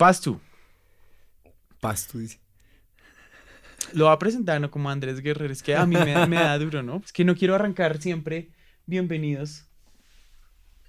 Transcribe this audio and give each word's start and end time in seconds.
Pastu. 0.00 0.40
Pastu, 1.78 2.20
dice. 2.20 2.40
Lo 3.92 4.06
va 4.06 4.12
a 4.12 4.18
presentar 4.18 4.58
¿no? 4.58 4.70
como 4.70 4.88
Andrés 4.88 5.20
Guerrero. 5.20 5.52
Es 5.52 5.62
que 5.62 5.76
a 5.76 5.84
mí 5.84 5.94
me, 5.94 6.26
me 6.26 6.36
da 6.36 6.58
duro, 6.58 6.82
¿no? 6.82 7.02
Es 7.04 7.12
que 7.12 7.22
no 7.22 7.36
quiero 7.36 7.54
arrancar 7.54 8.00
siempre 8.00 8.48
bienvenidos. 8.86 9.66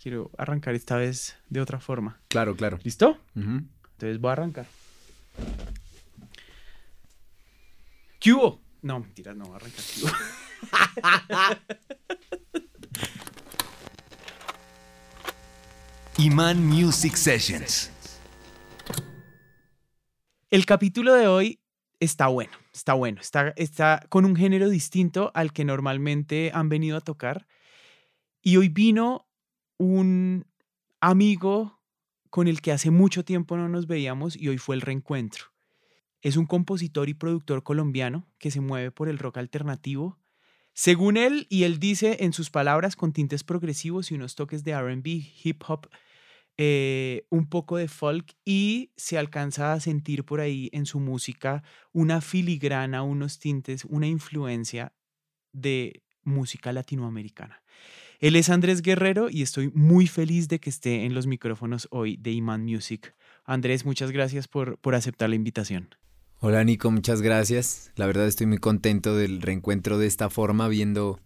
Quiero 0.01 0.31
arrancar 0.37 0.75
esta 0.75 0.95
vez 0.95 1.35
de 1.49 1.59
otra 1.59 1.81
forma. 1.81 2.21
Claro, 2.29 2.55
claro. 2.55 2.79
¿Listo? 2.83 3.19
Entonces 3.35 4.17
voy 4.21 4.29
a 4.29 4.31
arrancar. 4.31 4.65
¿Qué 8.17 8.31
hubo? 8.31 8.61
No, 8.81 9.01
mentiras, 9.01 9.35
no 9.35 9.43
voy 9.43 9.55
a 9.55 9.57
arrancar. 9.57 9.83
¿Qué 9.93 10.05
hubo? 10.05 10.13
Iman 16.23 16.65
Music 16.65 17.17
Sessions. 17.17 17.90
El 20.51 20.65
capítulo 20.65 21.13
de 21.13 21.29
hoy 21.29 21.61
está 22.01 22.27
bueno, 22.27 22.51
está 22.73 22.93
bueno, 22.93 23.21
está, 23.21 23.53
está 23.55 24.05
con 24.09 24.25
un 24.25 24.35
género 24.35 24.67
distinto 24.67 25.31
al 25.33 25.53
que 25.53 25.63
normalmente 25.63 26.51
han 26.53 26.67
venido 26.67 26.97
a 26.97 27.01
tocar. 27.01 27.47
Y 28.41 28.57
hoy 28.57 28.67
vino 28.67 29.29
un 29.77 30.45
amigo 30.99 31.79
con 32.29 32.49
el 32.49 32.59
que 32.59 32.73
hace 32.73 32.91
mucho 32.91 33.23
tiempo 33.23 33.55
no 33.55 33.69
nos 33.69 33.87
veíamos 33.87 34.35
y 34.35 34.49
hoy 34.49 34.57
fue 34.57 34.75
el 34.75 34.81
reencuentro. 34.81 35.45
Es 36.21 36.35
un 36.35 36.47
compositor 36.47 37.07
y 37.07 37.13
productor 37.13 37.63
colombiano 37.63 38.27
que 38.37 38.51
se 38.51 38.59
mueve 38.59 38.91
por 38.91 39.07
el 39.07 39.19
rock 39.19 39.37
alternativo. 39.37 40.19
Según 40.73 41.15
él, 41.15 41.47
y 41.49 41.63
él 41.63 41.79
dice 41.79 42.25
en 42.25 42.33
sus 42.33 42.49
palabras 42.49 42.97
con 42.97 43.13
tintes 43.13 43.45
progresivos 43.45 44.11
y 44.11 44.15
unos 44.15 44.35
toques 44.35 44.65
de 44.65 44.77
RB, 44.77 45.07
hip 45.45 45.63
hop, 45.65 45.87
eh, 46.63 47.25
un 47.31 47.47
poco 47.47 47.77
de 47.77 47.87
folk 47.87 48.35
y 48.45 48.91
se 48.95 49.17
alcanza 49.17 49.73
a 49.73 49.79
sentir 49.79 50.23
por 50.25 50.41
ahí 50.41 50.69
en 50.73 50.85
su 50.85 50.99
música 50.99 51.63
una 51.91 52.21
filigrana, 52.21 53.01
unos 53.01 53.39
tintes, 53.39 53.83
una 53.85 54.05
influencia 54.05 54.93
de 55.53 56.03
música 56.21 56.71
latinoamericana. 56.71 57.63
Él 58.19 58.35
es 58.35 58.51
Andrés 58.51 58.83
Guerrero 58.83 59.31
y 59.31 59.41
estoy 59.41 59.71
muy 59.73 60.05
feliz 60.05 60.49
de 60.49 60.59
que 60.59 60.69
esté 60.69 61.05
en 61.05 61.15
los 61.15 61.25
micrófonos 61.25 61.87
hoy 61.89 62.15
de 62.17 62.29
Iman 62.29 62.63
Music. 62.63 63.15
Andrés, 63.43 63.83
muchas 63.83 64.11
gracias 64.11 64.47
por, 64.47 64.77
por 64.77 64.93
aceptar 64.93 65.29
la 65.29 65.37
invitación. 65.37 65.95
Hola 66.41 66.63
Nico, 66.63 66.91
muchas 66.91 67.23
gracias. 67.23 67.91
La 67.95 68.05
verdad 68.05 68.27
estoy 68.27 68.45
muy 68.45 68.59
contento 68.59 69.15
del 69.15 69.41
reencuentro 69.41 69.97
de 69.97 70.05
esta 70.05 70.29
forma, 70.29 70.67
viendo, 70.67 71.19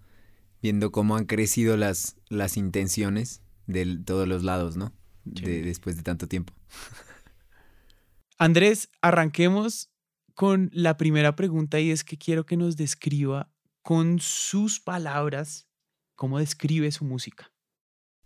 viendo 0.62 0.94
cómo 0.94 1.18
han 1.18 1.26
crecido 1.26 1.76
las, 1.76 2.16
las 2.30 2.56
intenciones 2.56 3.42
de 3.68 3.98
todos 3.98 4.30
los 4.30 4.44
lados, 4.46 4.78
¿no? 4.78 4.94
De, 5.26 5.62
después 5.64 5.98
de 5.98 6.04
tanto 6.04 6.28
tiempo. 6.28 6.54
Andrés, 8.38 8.90
arranquemos 9.02 9.90
con 10.34 10.70
la 10.74 10.98
primera 10.98 11.36
pregunta 11.36 11.80
y 11.80 11.92
es 11.92 12.04
que 12.04 12.18
quiero 12.18 12.46
que 12.46 12.58
nos 12.58 12.76
describa 12.78 13.50
con 13.82 14.20
sus 14.20 14.80
palabras 14.80 15.68
cómo 16.16 16.40
describe 16.40 16.92
su 16.92 17.06
música. 17.06 17.52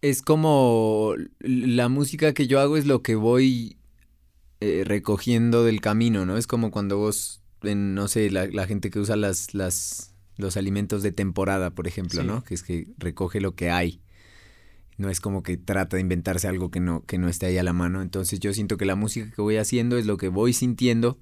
Es 0.01 0.21
como 0.21 1.15
la 1.39 1.89
música 1.89 2.33
que 2.33 2.47
yo 2.47 2.59
hago 2.59 2.77
es 2.77 2.85
lo 2.85 3.03
que 3.03 3.15
voy 3.15 3.77
eh, 4.61 4.83
recogiendo 4.85 5.63
del 5.63 5.81
camino, 5.81 6.25
¿no? 6.25 6.37
Es 6.37 6.47
como 6.47 6.71
cuando 6.71 6.97
vos, 6.97 7.43
en, 7.61 7.93
no 7.95 8.07
sé, 8.07 8.31
la, 8.31 8.47
la 8.47 8.65
gente 8.65 8.89
que 8.89 8.99
usa 8.99 9.15
las, 9.17 9.53
las, 9.53 10.15
los 10.37 10.57
alimentos 10.57 11.03
de 11.03 11.11
temporada, 11.11 11.75
por 11.75 11.87
ejemplo, 11.87 12.21
Sí. 12.21 12.27
¿no? 12.27 12.43
Que 12.43 12.53
es 12.55 12.63
que 12.63 12.87
recoge 12.97 13.41
lo 13.41 13.55
que 13.55 13.69
hay. 13.69 14.01
No 14.99 15.09
es 15.09 15.19
como 15.21 15.41
que 15.41 15.57
trata 15.57 15.95
de 15.97 16.01
inventarse 16.01 16.47
algo 16.47 16.69
que 16.69 16.79
no, 16.79 17.03
que 17.05 17.17
no 17.17 17.27
esté 17.29 17.47
ahí 17.47 17.57
a 17.57 17.63
la 17.63 17.73
mano. 17.73 18.01
Entonces 18.03 18.39
yo 18.39 18.53
siento 18.53 18.77
que 18.77 18.85
la 18.85 18.95
música 18.95 19.31
que 19.33 19.41
voy 19.41 19.55
haciendo 19.57 19.97
es 19.97 20.05
lo 20.05 20.17
que 20.17 20.27
voy 20.27 20.51
sintiendo, 20.53 21.17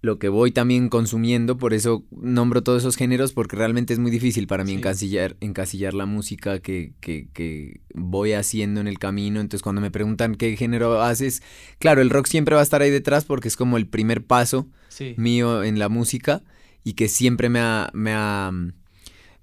lo 0.00 0.18
que 0.18 0.28
voy 0.30 0.50
también 0.50 0.88
consumiendo. 0.88 1.58
Por 1.58 1.74
eso 1.74 2.04
nombro 2.10 2.62
todos 2.62 2.82
esos 2.82 2.96
géneros, 2.96 3.32
porque 3.34 3.54
realmente 3.56 3.92
es 3.92 3.98
muy 3.98 4.10
difícil 4.10 4.46
para 4.46 4.64
mí 4.64 4.70
Sí. 4.72 4.76
encasillar, 4.78 5.36
encasillar 5.40 5.92
la 5.94 6.06
música 6.06 6.60
que, 6.60 6.94
que, 7.00 7.28
que 7.34 7.80
voy 7.94 8.32
haciendo 8.32 8.80
en 8.80 8.88
el 8.88 8.98
camino. 8.98 9.40
Entonces 9.40 9.62
cuando 9.62 9.82
me 9.82 9.90
preguntan 9.90 10.34
qué 10.34 10.56
género 10.56 11.02
haces, 11.02 11.42
claro, 11.78 12.00
el 12.00 12.08
rock 12.10 12.26
siempre 12.26 12.54
va 12.54 12.62
a 12.62 12.64
estar 12.64 12.80
ahí 12.80 12.90
detrás 12.90 13.26
porque 13.26 13.48
es 13.48 13.56
como 13.56 13.76
el 13.76 13.86
primer 13.86 14.24
paso 14.24 14.68
Sí. 14.88 15.14
mío 15.18 15.62
en 15.64 15.78
la 15.78 15.90
música 15.90 16.42
y 16.82 16.94
que 16.94 17.08
siempre 17.08 17.50
me 17.50 17.58
ha, 17.60 17.90
me 17.92 18.12
ha, 18.14 18.50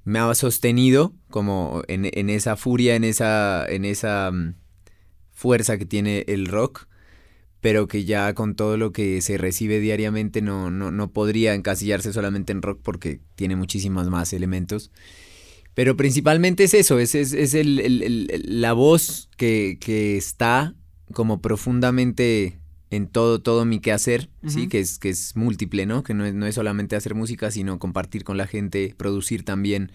me 0.03 0.19
ha 0.19 0.33
sostenido 0.35 1.13
como 1.29 1.83
en, 1.87 2.09
en 2.11 2.29
esa 2.29 2.55
furia, 2.57 2.95
en 2.95 3.03
esa, 3.03 3.65
en 3.67 3.85
esa 3.85 4.31
mm, 4.31 4.55
fuerza 5.31 5.77
que 5.77 5.85
tiene 5.85 6.25
el 6.27 6.47
rock, 6.47 6.87
pero 7.61 7.87
que 7.87 8.05
ya 8.05 8.33
con 8.33 8.55
todo 8.55 8.77
lo 8.77 8.91
que 8.91 9.21
se 9.21 9.37
recibe 9.37 9.79
diariamente 9.79 10.41
no, 10.41 10.69
no, 10.71 10.91
no 10.91 11.11
podría 11.11 11.53
encasillarse 11.53 12.11
solamente 12.13 12.51
en 12.51 12.61
rock 12.61 12.79
porque 12.83 13.21
tiene 13.35 13.55
muchísimos 13.55 14.09
más 14.09 14.33
elementos. 14.33 14.91
Pero 15.73 15.97
principalmente 15.97 16.65
es 16.65 16.73
eso, 16.73 16.99
es, 16.99 17.15
es, 17.15 17.33
es 17.33 17.53
el- 17.55 17.79
el- 17.79 18.43
la 18.61 18.73
voz 18.73 19.29
que, 19.37 19.77
que 19.79 20.17
está 20.17 20.75
como 21.13 21.41
profundamente 21.41 22.59
en 22.95 23.07
todo, 23.07 23.41
todo 23.41 23.65
mi 23.65 23.79
quehacer, 23.79 24.29
¿sí? 24.47 24.61
Ujú. 24.61 24.69
Que 24.69 24.79
es, 24.79 24.99
que 24.99 25.09
es 25.09 25.35
múltiple, 25.35 25.85
¿no? 25.85 26.03
Que 26.03 26.13
no 26.13 26.25
es, 26.25 26.33
no 26.33 26.45
es 26.45 26.55
solamente 26.55 26.95
hacer 26.95 27.15
música, 27.15 27.49
sino 27.51 27.79
compartir 27.79 28.23
con 28.23 28.37
la 28.37 28.45
gente, 28.47 28.93
producir 28.97 29.43
también, 29.43 29.91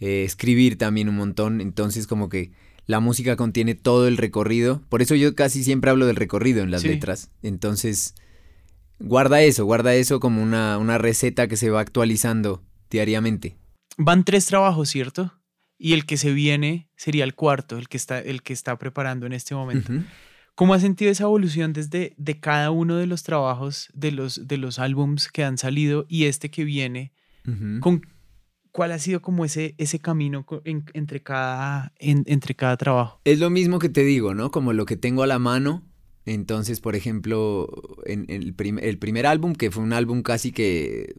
eh, 0.00 0.24
escribir 0.24 0.76
también 0.76 1.08
un 1.08 1.16
montón. 1.16 1.60
Entonces, 1.60 2.06
como 2.06 2.28
que 2.28 2.50
la 2.86 3.00
música 3.00 3.36
contiene 3.36 3.74
todo 3.74 4.08
el 4.08 4.16
recorrido. 4.16 4.82
Por 4.88 5.02
eso 5.02 5.14
yo 5.14 5.34
casi 5.34 5.64
siempre 5.64 5.90
hablo 5.90 6.06
del 6.06 6.16
recorrido 6.16 6.62
en 6.62 6.70
las 6.70 6.82
Sí. 6.82 6.88
letras. 6.88 7.30
Entonces, 7.42 8.14
guarda 8.98 9.42
eso, 9.42 9.64
guarda 9.64 9.94
eso 9.94 10.20
como 10.20 10.42
una, 10.42 10.78
una 10.78 10.98
receta 10.98 11.48
que 11.48 11.56
se 11.56 11.70
va 11.70 11.80
actualizando 11.80 12.62
diariamente. 12.90 13.56
Van 13.96 14.24
tres 14.24 14.46
trabajos, 14.46 14.88
¿cierto? 14.90 15.32
Y 15.78 15.92
el 15.92 16.06
que 16.06 16.16
se 16.16 16.32
viene 16.32 16.88
sería 16.96 17.24
el 17.24 17.34
cuarto, 17.34 17.78
el 17.78 17.88
que 17.88 17.96
está, 17.96 18.18
el 18.20 18.42
que 18.42 18.52
está 18.52 18.78
preparando 18.78 19.26
en 19.26 19.32
este 19.32 19.54
momento. 19.54 19.92
¿Cómo 20.58 20.74
has 20.74 20.82
sentido 20.82 21.12
esa 21.12 21.22
evolución 21.22 21.72
desde 21.72 22.14
de 22.16 22.40
cada 22.40 22.72
uno 22.72 22.96
de 22.96 23.06
los 23.06 23.22
trabajos, 23.22 23.88
de 23.94 24.10
los, 24.10 24.48
de 24.48 24.56
los 24.56 24.80
álbums 24.80 25.28
que 25.28 25.44
han 25.44 25.56
salido 25.56 26.04
y 26.08 26.24
este 26.24 26.50
que 26.50 26.64
viene? 26.64 27.12
¿Con 27.78 28.02
¿Cuál 28.72 28.90
ha 28.90 28.98
sido 28.98 29.22
como 29.22 29.44
ese, 29.44 29.76
ese 29.78 30.00
camino 30.00 30.44
en- 30.64 30.84
entre, 30.94 31.22
cada, 31.22 31.92
en- 32.00 32.24
entre 32.26 32.56
cada 32.56 32.76
trabajo? 32.76 33.20
Es 33.24 33.38
lo 33.38 33.50
mismo 33.50 33.78
que 33.78 33.88
te 33.88 34.02
digo, 34.02 34.34
¿no? 34.34 34.50
Como 34.50 34.72
lo 34.72 34.84
que 34.84 34.96
tengo 34.96 35.22
a 35.22 35.28
la 35.28 35.38
mano. 35.38 35.86
Entonces, 36.26 36.80
por 36.80 36.96
ejemplo, 36.96 37.68
en 38.06 38.26
el, 38.28 38.52
prim- 38.52 38.80
el 38.80 38.98
primer 38.98 39.26
álbum, 39.26 39.54
que 39.54 39.70
fue 39.70 39.84
un 39.84 39.92
álbum 39.92 40.22
casi 40.22 40.50
que 40.50 41.14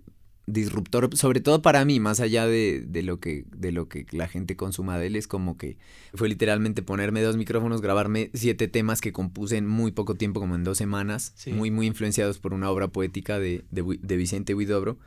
disruptor, 0.53 1.15
sobre 1.15 1.41
todo 1.41 1.61
para 1.61 1.83
mí, 1.85 1.99
más 1.99 2.19
allá 2.19 2.45
de, 2.47 2.83
de 2.85 3.03
lo 3.03 3.19
que, 3.19 3.45
de 3.55 3.71
lo 3.71 3.87
que 3.87 4.05
la 4.11 4.27
gente 4.27 4.55
consuma 4.55 4.97
de 4.97 5.07
él, 5.07 5.15
es 5.15 5.27
como 5.27 5.57
que 5.57 5.77
fue 6.13 6.29
literalmente 6.29 6.81
ponerme 6.81 7.21
dos 7.21 7.37
micrófonos, 7.37 7.81
grabarme 7.81 8.29
siete 8.33 8.67
temas 8.67 9.01
que 9.01 9.11
compuse 9.11 9.57
en 9.57 9.67
muy 9.67 9.91
poco 9.91 10.15
tiempo, 10.15 10.39
como 10.39 10.55
en 10.55 10.63
dos 10.63 10.77
semanas, 10.77 11.33
Sí. 11.35 11.53
muy, 11.53 11.71
muy 11.71 11.87
influenciados 11.87 12.39
por 12.39 12.53
una 12.53 12.69
obra 12.69 12.87
poética 12.89 13.39
de, 13.39 13.63
de, 13.71 14.17
Vicente 14.17 14.53
Huidobro. 14.53 14.97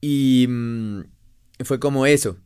Y 0.00 0.46
mm, 0.48 1.00
fue 1.64 1.78
como 1.78 2.06
eso. 2.06 2.36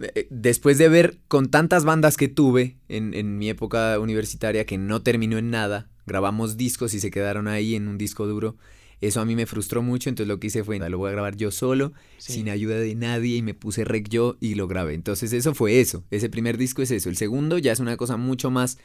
Eh, 0.00 0.26
Después 0.30 0.78
de 0.78 0.88
ver 0.88 1.18
con 1.28 1.50
tantas 1.50 1.84
bandas 1.84 2.16
que 2.16 2.28
tuve 2.28 2.76
en, 2.88 3.14
en 3.14 3.38
mi 3.38 3.48
época 3.48 3.98
universitaria 3.98 4.66
que 4.66 4.78
no 4.78 5.02
terminó 5.02 5.38
en 5.38 5.50
nada, 5.50 5.88
grabamos 6.06 6.56
discos 6.56 6.94
y 6.94 7.00
se 7.00 7.10
quedaron 7.10 7.48
ahí 7.48 7.74
en 7.74 7.88
un 7.88 7.98
disco 7.98 8.26
duro. 8.26 8.56
Eso 9.02 9.20
a 9.20 9.24
mí 9.26 9.36
me 9.36 9.44
frustró 9.46 9.82
mucho, 9.82 10.08
entonces 10.08 10.28
lo 10.28 10.40
que 10.40 10.46
hice 10.46 10.64
fue, 10.64 10.78
lo 10.78 10.96
voy 10.96 11.08
a 11.10 11.12
grabar 11.12 11.36
yo 11.36 11.50
solo, 11.50 11.92
Sí. 12.18 12.32
sin 12.34 12.48
ayuda 12.48 12.76
de 12.78 12.94
nadie, 12.94 13.36
y 13.36 13.42
me 13.42 13.52
puse 13.52 13.84
rec 13.84 14.08
yo 14.08 14.36
y 14.40 14.54
lo 14.54 14.66
grabé. 14.68 14.94
Entonces 14.94 15.32
eso 15.34 15.54
fue 15.54 15.80
eso, 15.80 16.04
ese 16.10 16.30
primer 16.30 16.56
disco 16.56 16.80
es 16.82 16.90
eso. 16.90 17.10
El 17.10 17.16
segundo 17.16 17.58
ya 17.58 17.72
es 17.72 17.80
una 17.80 17.96
cosa 17.98 18.16
mucho 18.16 18.50
más 18.50 18.78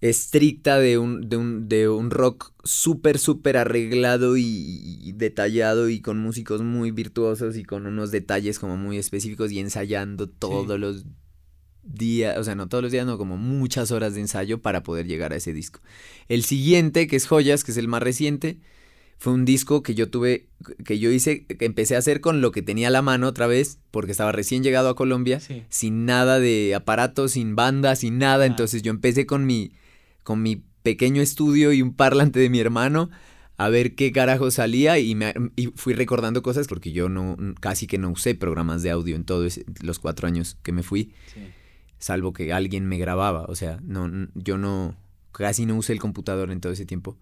estricta 0.00 0.78
de 0.78 0.96
un, 0.98 1.28
de 1.28 1.36
un, 1.36 1.68
de 1.68 1.88
un 1.88 2.10
rock 2.10 2.52
súper, 2.64 3.18
súper 3.18 3.56
arreglado 3.58 4.36
y, 4.38 4.44
y 4.44 5.12
detallado 5.12 5.90
y 5.90 6.00
con 6.00 6.18
músicos 6.18 6.62
muy 6.62 6.90
virtuosos 6.90 7.56
y 7.56 7.64
con 7.64 7.86
unos 7.86 8.10
detalles 8.10 8.58
como 8.58 8.76
muy 8.78 8.96
específicos 8.96 9.52
y 9.52 9.58
ensayando 9.60 10.26
todos 10.28 10.80
los 10.80 11.04
días, 11.82 12.38
o 12.38 12.44
sea, 12.44 12.54
no 12.54 12.68
todos 12.68 12.82
los 12.82 12.92
días, 12.92 13.04
no, 13.06 13.18
como 13.18 13.36
muchas 13.36 13.90
horas 13.90 14.14
de 14.14 14.20
ensayo 14.20 14.62
para 14.62 14.82
poder 14.82 15.06
llegar 15.06 15.32
a 15.32 15.36
ese 15.36 15.52
disco. 15.52 15.80
El 16.28 16.44
siguiente, 16.44 17.06
que 17.06 17.16
es 17.16 17.26
Joyas, 17.26 17.62
que 17.64 17.72
es 17.72 17.76
el 17.76 17.88
más 17.88 18.02
reciente, 18.02 18.58
fue 19.22 19.34
un 19.34 19.44
disco 19.44 19.82
que 19.82 19.94
yo 19.94 20.08
tuve, 20.08 20.46
que 20.82 20.98
yo 20.98 21.10
hice, 21.10 21.44
que 21.44 21.66
empecé 21.66 21.94
a 21.94 21.98
hacer 21.98 22.22
con 22.22 22.40
lo 22.40 22.52
que 22.52 22.62
tenía 22.62 22.88
a 22.88 22.90
la 22.90 23.02
mano 23.02 23.26
otra 23.28 23.46
vez, 23.46 23.78
porque 23.90 24.12
estaba 24.12 24.32
recién 24.32 24.62
llegado 24.62 24.88
a 24.88 24.96
Colombia, 24.96 25.40
Sí. 25.40 25.62
sin 25.68 26.06
nada 26.06 26.40
de 26.40 26.74
aparato, 26.74 27.28
sin 27.28 27.54
banda, 27.54 27.94
sin 27.96 28.16
nada. 28.16 28.44
Ah. 28.44 28.46
Entonces 28.46 28.80
yo 28.80 28.90
empecé 28.90 29.26
con 29.26 29.44
mi, 29.44 29.72
con 30.24 30.42
mi 30.42 30.62
pequeño 30.82 31.20
estudio 31.20 31.70
y 31.74 31.82
un 31.82 31.92
parlante 31.92 32.40
de 32.40 32.48
mi 32.48 32.60
hermano 32.60 33.10
a 33.58 33.68
ver 33.68 33.94
qué 33.94 34.10
carajo 34.10 34.50
salía 34.50 34.98
y, 34.98 35.14
me, 35.14 35.34
y 35.54 35.66
fui 35.76 35.92
recordando 35.92 36.42
cosas 36.42 36.66
porque 36.66 36.92
yo 36.92 37.10
no 37.10 37.36
casi 37.60 37.86
que 37.86 37.98
no 37.98 38.08
usé 38.08 38.34
programas 38.34 38.82
de 38.82 38.90
audio 38.90 39.16
en 39.16 39.24
todos 39.24 39.60
los 39.82 39.98
cuatro 39.98 40.28
años 40.28 40.56
que 40.62 40.72
me 40.72 40.82
fui, 40.82 41.12
Sí. 41.34 41.40
salvo 41.98 42.32
que 42.32 42.54
alguien 42.54 42.86
me 42.86 42.96
grababa. 42.96 43.44
O 43.48 43.54
sea, 43.54 43.78
no, 43.82 44.10
yo 44.34 44.56
no 44.56 44.96
casi 45.32 45.66
no 45.66 45.76
usé 45.76 45.92
el 45.92 46.00
computador 46.00 46.50
en 46.50 46.60
todo 46.62 46.72
ese 46.72 46.86
tiempo. 46.86 47.18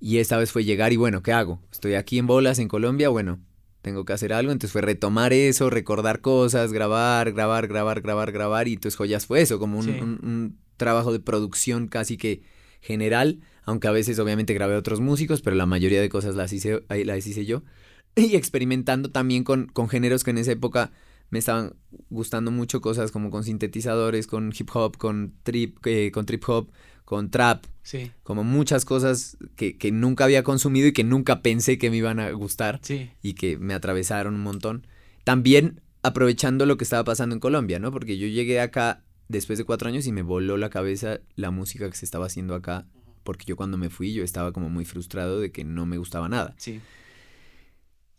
Y 0.00 0.18
esta 0.18 0.36
vez 0.38 0.52
fue 0.52 0.64
llegar 0.64 0.92
y 0.92 0.96
bueno, 0.96 1.22
¿qué 1.22 1.32
hago? 1.32 1.60
Estoy 1.72 1.94
aquí 1.94 2.18
en 2.18 2.26
bolas 2.26 2.58
en 2.58 2.68
Colombia, 2.68 3.08
bueno, 3.08 3.40
tengo 3.82 4.04
que 4.04 4.12
hacer 4.12 4.32
algo, 4.32 4.52
entonces 4.52 4.72
fue 4.72 4.82
retomar 4.82 5.32
eso, 5.32 5.70
recordar 5.70 6.20
cosas, 6.20 6.72
grabar, 6.72 7.32
grabar, 7.32 7.66
grabar, 7.68 8.00
grabar, 8.00 8.32
grabar, 8.32 8.68
y 8.68 8.74
entonces 8.74 8.96
Joyas 8.96 9.26
fue 9.26 9.40
eso, 9.40 9.58
como 9.58 9.78
un, 9.78 9.84
Sí. 9.84 9.90
un- 10.00 10.20
un 10.22 10.58
trabajo 10.76 11.12
de 11.12 11.20
producción 11.20 11.88
casi 11.88 12.16
que 12.16 12.42
general, 12.80 13.40
aunque 13.64 13.88
a 13.88 13.92
veces 13.92 14.18
obviamente 14.20 14.54
grabé 14.54 14.74
a 14.74 14.78
otros 14.78 15.00
músicos, 15.00 15.42
pero 15.42 15.56
la 15.56 15.66
mayoría 15.66 16.00
de 16.00 16.08
cosas 16.08 16.36
las 16.36 16.52
hice, 16.52 16.82
las 16.88 17.26
hice 17.26 17.44
yo, 17.44 17.62
y 18.16 18.36
experimentando 18.36 19.10
también 19.10 19.42
con, 19.42 19.66
con 19.66 19.88
géneros 19.88 20.22
que 20.22 20.30
en 20.30 20.38
esa 20.38 20.52
época 20.52 20.92
me 21.30 21.38
estaban 21.38 21.74
gustando 22.08 22.50
mucho, 22.50 22.80
cosas 22.80 23.10
como 23.10 23.30
con 23.30 23.42
sintetizadores, 23.44 24.26
con 24.26 24.52
hip 24.58 24.70
hop, 24.74 24.96
con 24.96 25.34
trip, 25.42 25.76
eh, 25.86 26.10
con 26.12 26.24
trip 26.24 26.42
hop, 26.48 26.70
con 27.08 27.30
trap, 27.30 27.64
Sí, 27.82 28.12
como 28.22 28.44
muchas 28.44 28.84
cosas 28.84 29.38
que, 29.56 29.78
que 29.78 29.90
nunca 29.90 30.24
había 30.24 30.42
consumido 30.42 30.88
y 30.88 30.92
que 30.92 31.04
nunca 31.04 31.40
pensé 31.40 31.78
que 31.78 31.88
me 31.88 31.96
iban 31.96 32.20
a 32.20 32.30
gustar 32.32 32.80
sí. 32.82 33.08
y 33.22 33.32
que 33.32 33.56
me 33.56 33.72
atravesaron 33.72 34.34
un 34.34 34.42
montón. 34.42 34.86
También 35.24 35.80
aprovechando 36.02 36.66
lo 36.66 36.76
que 36.76 36.84
estaba 36.84 37.04
pasando 37.04 37.34
en 37.34 37.40
Colombia, 37.40 37.78
¿no? 37.78 37.92
Porque 37.92 38.18
yo 38.18 38.26
llegué 38.26 38.60
acá 38.60 39.04
después 39.28 39.58
de 39.58 39.64
cuatro 39.64 39.88
años 39.88 40.06
y 40.06 40.12
me 40.12 40.20
voló 40.20 40.58
la 40.58 40.68
cabeza 40.68 41.20
la 41.34 41.50
música 41.50 41.88
que 41.88 41.96
se 41.96 42.04
estaba 42.04 42.26
haciendo 42.26 42.54
acá, 42.54 42.84
porque 43.24 43.46
yo 43.46 43.56
cuando 43.56 43.78
me 43.78 43.88
fui 43.88 44.12
yo 44.12 44.22
estaba 44.22 44.52
como 44.52 44.68
muy 44.68 44.84
frustrado 44.84 45.40
de 45.40 45.50
que 45.50 45.64
no 45.64 45.86
me 45.86 45.96
gustaba 45.96 46.28
nada. 46.28 46.54
Sí, 46.58 46.78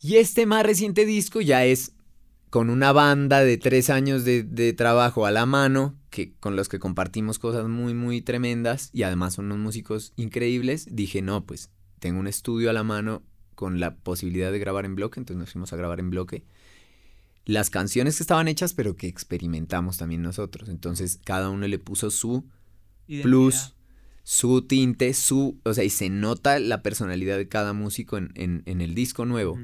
Y 0.01 0.15
este 0.15 0.47
más 0.47 0.65
reciente 0.65 1.06
disco 1.06 1.42
ya 1.42 1.63
es 1.63 1.92
con 2.49 2.69
una 2.69 2.91
banda 2.91 3.41
de 3.43 3.57
tres 3.57 3.89
años 3.89 4.25
de, 4.25 4.43
de 4.43 4.73
trabajo 4.73 5.25
a 5.25 5.31
la 5.31 5.45
mano, 5.45 5.95
que, 6.09 6.33
con 6.39 6.55
los 6.55 6.67
que 6.69 6.79
compartimos 6.79 7.37
cosas 7.39 7.67
muy, 7.67 7.93
muy 7.93 8.21
tremendas 8.21 8.89
y 8.93 9.03
además 9.03 9.35
son 9.35 9.45
unos 9.45 9.59
músicos 9.59 10.13
increíbles. 10.15 10.87
Dije, 10.91 11.21
no, 11.21 11.45
pues 11.45 11.69
tengo 11.99 12.19
un 12.19 12.27
estudio 12.27 12.69
a 12.69 12.73
la 12.73 12.83
mano 12.83 13.21
con 13.55 13.79
la 13.79 13.95
posibilidad 13.95 14.51
de 14.51 14.59
grabar 14.59 14.85
en 14.85 14.95
bloque, 14.95 15.19
entonces 15.19 15.39
nos 15.39 15.51
fuimos 15.51 15.73
a 15.73 15.75
grabar 15.75 15.99
en 15.99 16.09
bloque. 16.09 16.43
Las 17.45 17.69
canciones 17.69 18.17
que 18.17 18.23
estaban 18.23 18.47
hechas, 18.47 18.73
pero 18.73 18.95
que 18.95 19.07
experimentamos 19.07 19.97
también 19.97 20.21
nosotros. 20.21 20.69
Entonces 20.69 21.19
cada 21.23 21.49
uno 21.49 21.67
le 21.67 21.79
puso 21.79 22.11
su 22.11 22.45
plus, 23.23 23.73
su 24.23 24.61
tinte, 24.61 25.13
su. 25.15 25.59
O 25.63 25.73
sea, 25.73 25.83
y 25.83 25.89
se 25.89 26.09
nota 26.09 26.59
la 26.59 26.83
personalidad 26.83 27.37
de 27.37 27.47
cada 27.47 27.73
músico 27.73 28.17
en, 28.17 28.31
en- 28.35 28.61
en 28.65 28.81
el 28.81 28.93
disco 28.93 29.25
nuevo. 29.25 29.59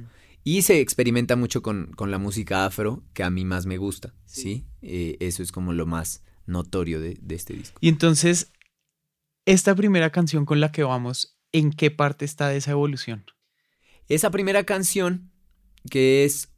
Y 0.48 0.62
se 0.62 0.80
experimenta 0.80 1.36
mucho 1.36 1.62
con, 1.62 1.88
con 1.96 2.12
la 2.12 2.20
música 2.20 2.66
afro, 2.66 3.04
que 3.14 3.24
a 3.24 3.30
mí 3.32 3.44
más 3.46 3.66
me 3.66 3.78
gusta, 3.78 4.14
¿sí? 4.26 4.42
Sí. 4.42 4.66
Eh, 4.84 5.18
eso 5.20 5.42
es 5.44 5.52
como 5.52 5.74
lo 5.74 5.86
más 5.88 6.24
notorio 6.46 7.02
de, 7.02 7.18
de 7.20 7.34
este 7.36 7.54
disco. 7.56 7.78
Y 7.82 7.90
entonces, 7.90 8.52
esta 9.46 9.74
primera 9.76 10.12
canción 10.12 10.46
con 10.46 10.60
la 10.60 10.72
que 10.72 10.84
vamos, 10.84 11.38
¿en 11.52 11.72
qué 11.72 11.90
parte 11.90 12.26
está 12.26 12.48
de 12.48 12.58
esa 12.58 12.72
evolución? 12.72 13.26
Esa 14.08 14.30
primera 14.30 14.64
canción, 14.66 15.32
que 15.90 16.26
es 16.26 16.50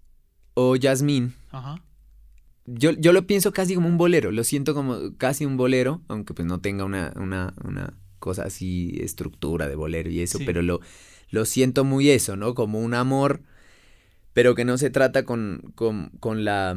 O 0.54 0.76
Yasmín, 0.76 1.34
Ajá. 1.52 1.82
yo, 2.66 2.92
yo 2.92 3.14
lo 3.14 3.26
pienso 3.26 3.54
casi 3.54 3.74
como 3.76 3.88
un 3.88 3.98
bolero, 3.98 4.32
lo 4.32 4.44
siento 4.44 4.74
como 4.74 5.16
casi 5.18 5.46
un 5.46 5.56
bolero, 5.56 6.02
aunque 6.10 6.34
pues 6.34 6.46
no 6.46 6.60
tenga 6.60 6.84
una, 6.84 7.14
una, 7.16 7.54
una 7.64 7.98
cosa 8.20 8.44
así, 8.44 8.98
estructura 9.00 9.70
de 9.70 9.76
bolero 9.76 10.10
y 10.10 10.20
eso, 10.20 10.40
Sí. 10.40 10.44
pero 10.46 10.62
lo, 10.62 10.82
lo 11.30 11.46
siento 11.46 11.86
muy 11.86 12.10
eso, 12.10 12.36
¿no? 12.36 12.54
Como 12.54 12.80
un 12.82 12.94
amor, 12.94 13.44
pero 14.38 14.54
que 14.54 14.66
no 14.66 14.78
se 14.78 14.92
trata 14.92 15.26
con, 15.26 15.72
con, 15.74 16.12
con 16.20 16.46
la 16.46 16.76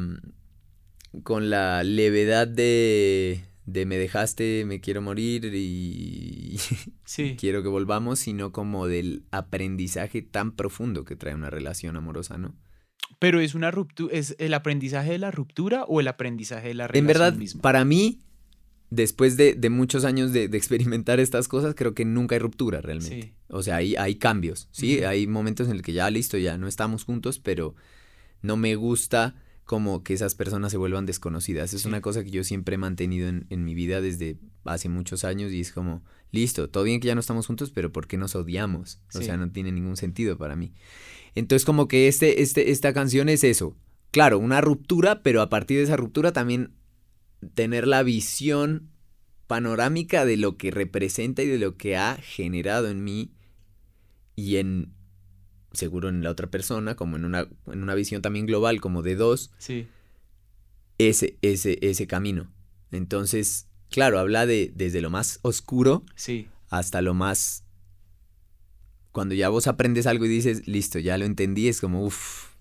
con 1.21 1.51
la 1.51 1.83
levedad 1.83 2.47
de, 2.47 3.43
de 3.67 3.85
me 3.85 3.99
dejaste, 3.99 4.65
me 4.65 4.81
quiero 4.81 5.03
morir 5.03 5.45
y 5.53 6.57
Sí. 7.05 7.35
quiero 7.39 7.61
que 7.61 7.69
volvamos, 7.69 8.17
sino 8.17 8.51
como 8.51 8.87
del 8.87 9.25
aprendizaje 9.29 10.23
tan 10.23 10.53
profundo 10.55 11.05
que 11.05 11.15
trae 11.15 11.35
una 11.35 11.51
relación 11.51 11.97
amorosa, 11.97 12.39
¿no? 12.39 12.55
Pero 13.19 13.39
es 13.39 13.53
una 13.53 13.69
ruptura, 13.69 14.17
¿es 14.17 14.35
el 14.39 14.55
aprendizaje 14.55 15.11
de 15.11 15.19
la 15.19 15.29
ruptura 15.29 15.83
o 15.83 15.99
el 15.99 16.07
aprendizaje 16.07 16.69
de 16.69 16.73
la 16.73 16.87
relación 16.87 17.03
En 17.03 17.07
verdad, 17.07 17.33
misma? 17.37 17.61
para 17.61 17.85
mí, 17.85 18.21
después 18.91 19.37
de, 19.37 19.55
de 19.55 19.69
muchos 19.71 20.05
años 20.05 20.31
de, 20.33 20.47
de 20.47 20.57
experimentar 20.57 21.19
estas 21.19 21.47
cosas, 21.47 21.73
creo 21.75 21.95
que 21.95 22.05
nunca 22.05 22.35
hay 22.35 22.39
ruptura 22.39 22.81
realmente. 22.81 23.21
Sí. 23.23 23.33
O 23.47 23.63
sea, 23.63 23.77
hay, 23.77 23.95
hay 23.95 24.15
cambios, 24.15 24.67
¿sí? 24.71 25.03
Hay 25.03 25.25
momentos 25.25 25.67
en 25.67 25.73
el 25.77 25.81
que 25.81 25.93
ya 25.93 26.09
listo, 26.11 26.37
ya 26.37 26.57
no 26.57 26.67
estamos 26.67 27.03
juntos, 27.05 27.39
pero 27.39 27.73
no 28.43 28.57
me 28.57 28.75
gusta 28.75 29.35
como 29.65 30.03
que 30.03 30.13
esas 30.13 30.35
personas 30.35 30.71
se 30.71 30.77
vuelvan 30.77 31.05
desconocidas. 31.05 31.73
Es 31.73 31.83
Sí. 31.83 31.87
una 31.87 32.01
cosa 32.01 32.23
que 32.23 32.29
yo 32.31 32.43
siempre 32.43 32.75
he 32.75 32.77
mantenido 32.77 33.29
en, 33.29 33.45
en 33.49 33.63
mi 33.63 33.73
vida 33.73 34.01
desde 34.01 34.37
hace 34.65 34.89
muchos 34.89 35.23
años 35.23 35.53
y 35.53 35.61
es 35.61 35.71
como, 35.71 36.03
listo, 36.31 36.69
todo 36.69 36.83
bien 36.83 36.99
que 36.99 37.07
ya 37.07 37.15
no 37.15 37.21
estamos 37.21 37.47
juntos, 37.47 37.71
pero 37.71 37.91
¿por 37.93 38.07
qué 38.07 38.17
nos 38.17 38.35
odiamos? 38.35 38.99
O 39.13 39.21
sea, 39.21 39.37
no 39.37 39.49
tiene 39.51 39.71
ningún 39.71 39.95
sentido 39.95 40.37
para 40.37 40.57
mí. 40.57 40.73
Entonces 41.35 41.63
como 41.63 41.87
que 41.87 42.09
este, 42.09 42.41
este, 42.41 42.71
esta 42.71 42.91
canción 42.93 43.29
es 43.29 43.45
eso. 43.45 43.77
Claro, 44.11 44.39
una 44.39 44.59
ruptura, 44.59 45.23
pero 45.23 45.41
a 45.41 45.49
partir 45.49 45.77
de 45.77 45.83
esa 45.83 45.95
ruptura 45.95 46.33
también 46.33 46.73
tener 47.53 47.87
la 47.87 48.03
visión 48.03 48.89
panorámica 49.47 50.25
de 50.25 50.37
lo 50.37 50.57
que 50.57 50.71
representa 50.71 51.43
y 51.43 51.47
de 51.47 51.59
lo 51.59 51.75
que 51.77 51.97
ha 51.97 52.15
generado 52.17 52.87
en 52.89 53.03
mí 53.03 53.31
y 54.35 54.57
en 54.57 54.93
seguro 55.73 56.09
en 56.09 56.23
la 56.23 56.29
otra 56.31 56.47
persona, 56.49 56.95
como 56.95 57.15
en 57.17 57.25
una, 57.25 57.47
en 57.67 57.83
una 57.83 57.95
visión 57.95 58.21
también 58.21 58.45
global, 58.45 58.81
como 58.81 59.01
de 59.01 59.15
dos, 59.15 59.51
Sí. 59.57 59.87
ese, 60.97 61.37
ese, 61.41 61.77
ese 61.81 62.07
camino. 62.07 62.51
Entonces, 62.91 63.67
claro, 63.89 64.19
habla 64.19 64.45
de 64.45 64.71
desde 64.75 65.01
lo 65.01 65.09
más 65.09 65.39
oscuro 65.43 66.05
Sí. 66.15 66.47
hasta 66.69 67.01
lo 67.01 67.13
más... 67.13 67.63
Cuando 69.11 69.35
ya 69.35 69.49
vos 69.49 69.67
aprendes 69.67 70.07
algo 70.07 70.25
y 70.25 70.29
dices, 70.29 70.67
listo, 70.67 70.97
ya 70.99 71.17
lo 71.17 71.25
entendí, 71.25 71.67
es 71.67 71.81
como, 71.81 72.05
uff, 72.05 72.51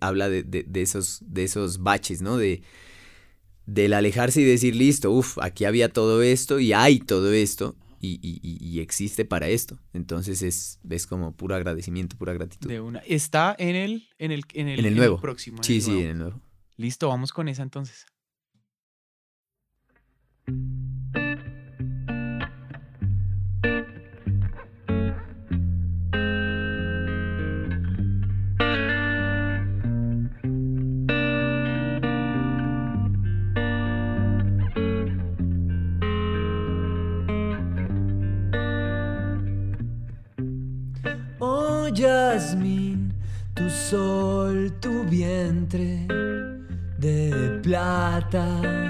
habla 0.00 0.28
de, 0.28 0.44
de- 0.44 0.62
de 0.62 0.82
esos, 0.82 1.18
de 1.26 1.42
esos 1.44 1.82
baches, 1.82 2.22
¿no? 2.22 2.36
De, 2.36 2.62
del 3.66 3.92
alejarse 3.94 4.40
y 4.40 4.44
decir, 4.44 4.74
listo, 4.76 5.10
uff, 5.10 5.38
aquí 5.40 5.64
había 5.64 5.88
todo 5.88 6.22
esto 6.22 6.60
y 6.60 6.72
hay 6.72 6.98
todo 6.98 7.32
esto 7.32 7.76
y, 8.00 8.18
y- 8.22 8.40
y- 8.42 8.80
existe 8.80 9.24
para 9.24 9.48
esto. 9.48 9.78
Entonces 9.94 10.42
es, 10.42 10.78
es 10.90 11.06
como 11.06 11.32
puro 11.32 11.54
agradecimiento, 11.54 12.16
pura 12.18 12.34
gratitud. 12.34 12.68
De 12.68 12.80
una. 12.80 12.98
Está 13.00 13.56
en 13.58 13.74
el, 13.76 14.08
en 14.18 14.30
el, 14.32 14.44
en 14.52 14.68
el, 14.68 14.80
En 14.80 14.84
el 14.86 14.96
nuevo. 14.96 15.20
próximo. 15.20 15.62
sí, 15.62 15.76
el 15.76 15.82
sí, 15.82 15.90
nuevo. 15.90 16.04
en 16.04 16.10
el 16.10 16.18
nuevo. 16.18 16.40
Listo, 16.76 17.08
vamos 17.08 17.32
con 17.32 17.48
esa 17.48 17.62
entonces. 17.62 18.04
的。 48.30 48.83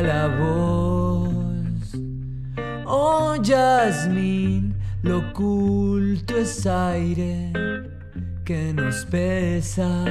La 0.00 0.28
voz. 0.28 1.94
Oh 2.86 3.36
Yasmín, 3.36 4.74
lo 5.02 5.18
oculto 5.18 6.36
es 6.36 6.66
aire 6.66 7.52
que 8.44 8.72
nos 8.72 9.04
pesa. 9.06 10.04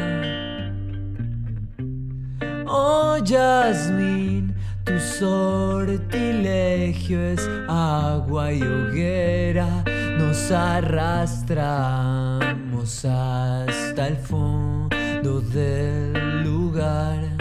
Oh 2.67 3.17
Yasmín, 3.23 4.53
tu 4.83 4.99
sortilegio 4.99 7.21
es 7.21 7.47
agua 7.67 8.53
y 8.53 8.61
hoguera. 8.61 9.83
Nos 10.17 10.51
arrastramos 10.51 13.05
hasta 13.05 14.07
el 14.07 14.17
fondo 14.17 15.41
del 15.41 16.43
lugar. 16.43 17.40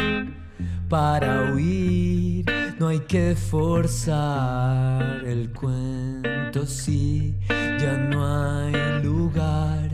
Para 0.90 1.54
huir. 1.54 2.44
No 2.78 2.88
hay 2.88 3.00
que 3.00 3.34
forzar 3.34 5.24
el 5.24 5.50
cuento 5.52 6.40
Potosí 6.52 7.32
ya 7.78 7.96
no 7.96 8.26
hay 8.26 8.72
lugar 9.04 9.88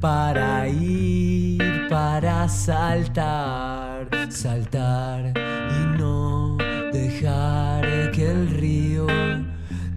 para 0.00 0.66
ir, 0.66 1.86
para 1.88 2.48
saltar, 2.48 4.08
saltar 4.28 5.32
y 5.36 5.98
no 5.98 6.56
dejar 6.92 8.10
que 8.10 8.28
el 8.28 8.48
río 8.48 9.06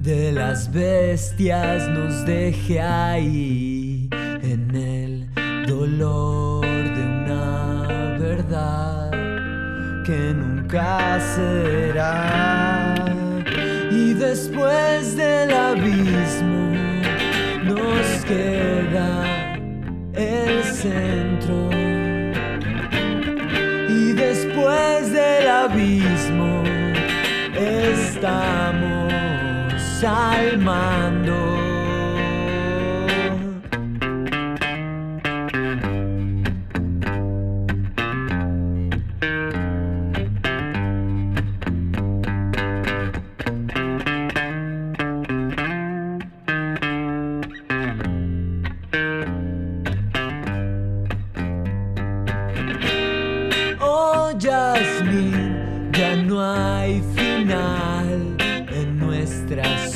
de 0.02 0.32
las 0.34 0.72
bestias 0.72 1.90
nos 1.90 2.24
deje 2.28 2.80
ahí 2.80 4.08
en 4.44 4.76
el 4.76 5.66
dolor 5.66 6.55
que 10.06 10.34
nunca 10.36 11.20
será. 11.36 12.94
Y 13.90 14.14
después 14.14 15.16
del 15.18 15.52
abismo 15.52 16.74
nos 17.64 18.26
queda 18.26 19.58
el 20.14 20.64
centro. 20.64 21.70
Y 23.90 24.14
después 24.14 25.12
del 25.12 25.48
abismo 25.48 26.64
estamos 27.56 29.12
al 30.04 30.60
mando. 30.60 31.55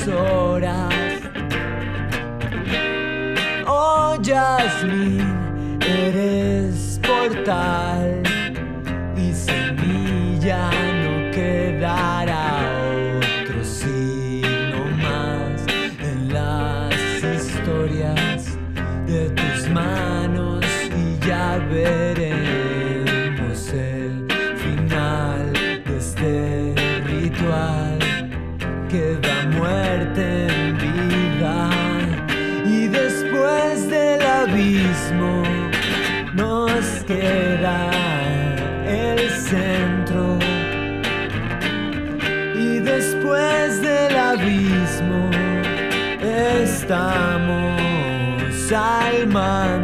Nuestras 0.06 0.08
horas. 0.08 0.94
Oh, 3.66 4.16
Jasmine, 4.22 5.78
eres 5.86 7.00
portal 7.02 7.89
estamos 46.90 48.72
al 48.72 49.26
mando. 49.28 49.79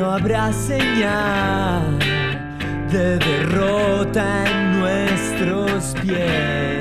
No 0.00 0.12
habrá 0.12 0.50
señal 0.50 1.98
de 2.90 3.18
derrota 3.18 4.46
en 4.46 4.80
nuestros 4.80 5.94
pies. 6.00 6.79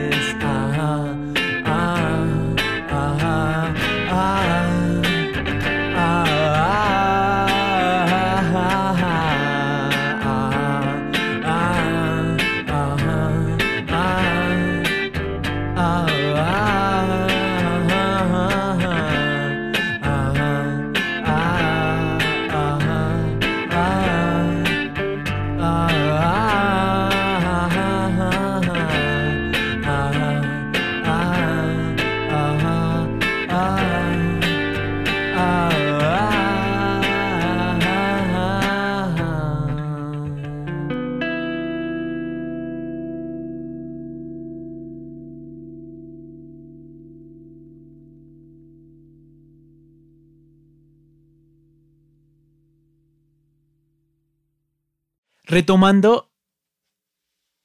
Retomando 55.49 56.31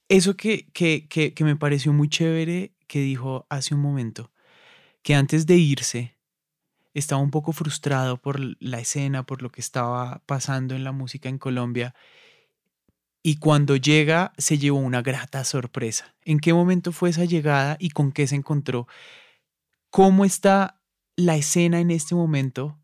eso 0.09 0.35
que, 0.35 0.65
que, 0.73 1.07
que, 1.07 1.43
me 1.43 1.55
pareció 1.55 1.93
muy 1.93 2.09
chévere 2.09 2.73
que 2.87 2.99
dijo 2.99 3.45
hace 3.47 3.75
un 3.75 3.81
momento, 3.81 4.31
que 5.03 5.13
antes 5.13 5.45
de 5.45 5.57
irse 5.57 6.17
estaba 6.95 7.21
un 7.21 7.29
poco 7.29 7.51
frustrado 7.51 8.17
por 8.17 8.39
la 8.59 8.79
escena, 8.79 9.23
por 9.27 9.43
lo 9.43 9.51
que 9.51 9.61
estaba 9.61 10.23
pasando 10.25 10.73
en 10.73 10.83
la 10.83 10.93
música 10.93 11.29
en 11.29 11.37
Colombia. 11.37 11.93
Y 13.21 13.35
cuando 13.35 13.75
llega, 13.75 14.33
se 14.39 14.57
llevó 14.57 14.79
una 14.79 15.03
grata 15.03 15.43
sorpresa. 15.43 16.15
¿En 16.23 16.39
qué 16.39 16.55
momento 16.55 16.91
fue 16.91 17.11
esa 17.11 17.25
llegada 17.25 17.77
y 17.79 17.91
con 17.91 18.11
qué 18.11 18.25
se 18.25 18.35
encontró? 18.35 18.87
¿Cómo 19.91 20.25
está 20.25 20.81
la 21.15 21.35
escena 21.35 21.79
en 21.81 21.91
este 21.91 22.15
momento 22.15 22.79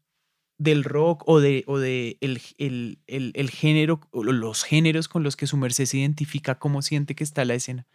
del 0.61 0.83
rock 0.83 1.23
o 1.25 1.39
de, 1.39 1.63
o 1.65 1.79
de 1.79 2.17
el, 2.21 2.39
el, 2.59 2.99
el, 3.07 3.31
el 3.33 3.49
género, 3.49 3.99
o 4.11 4.23
los 4.23 4.63
géneros 4.63 5.07
con 5.07 5.23
los 5.23 5.35
que 5.35 5.47
su 5.47 5.57
merced 5.57 5.85
se 5.85 5.97
identifica? 5.97 6.59
¿Cómo 6.59 6.81
siente 6.83 7.15
que 7.15 7.23
está 7.23 7.43
la 7.45 7.55
escena? 7.55 7.87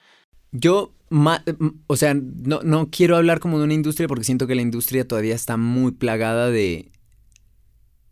Yo, 0.51 0.93
ma- 1.09 1.43
m- 1.47 1.75
o 1.87 1.97
sea, 1.97 2.15
no, 2.15 2.63
no 2.63 2.91
quiero 2.91 3.17
hablar 3.17 3.39
como 3.39 3.59
de 3.59 3.65
una 3.65 3.75
industria 3.75 4.09
porque 4.09 4.25
siento 4.25 4.47
que 4.47 4.57
la 4.57 4.63
industria 4.63 5.07
todavía 5.07 5.35
está 5.35 5.57
muy 5.57 5.93
plagada 5.93 6.51
de, 6.51 6.91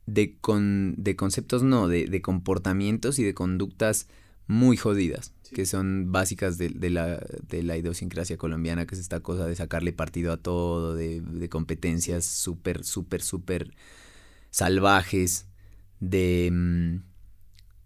de, 0.07 0.37
con, 0.41 0.95
de 0.99 1.17
conceptos, 1.17 1.65
no, 1.65 1.89
de, 1.89 2.07
de 2.07 2.23
comportamientos 2.23 3.19
y 3.19 3.25
de 3.25 3.35
conductas 3.35 4.09
muy 4.47 4.77
jodidas, 4.77 5.33
que 5.53 5.67
son 5.67 6.13
básicas 6.13 6.59
de, 6.59 6.69
de 6.69 6.91
la, 6.91 7.19
de 7.49 7.63
la 7.63 7.77
idiosincrasia 7.77 8.37
colombiana, 8.37 8.87
que 8.87 8.95
es 8.95 9.01
esta 9.01 9.21
cosa 9.21 9.47
de 9.47 9.57
sacarle 9.57 9.93
partido 9.93 10.33
a 10.33 10.37
todo, 10.37 10.95
de, 10.95 11.23
de 11.23 11.49
competencias 11.49 12.25
súper, 12.25 12.85
súper, 12.85 13.23
súper 13.23 13.75
salvajes, 14.55 15.47
de... 15.99 16.49
mm, 16.53 16.97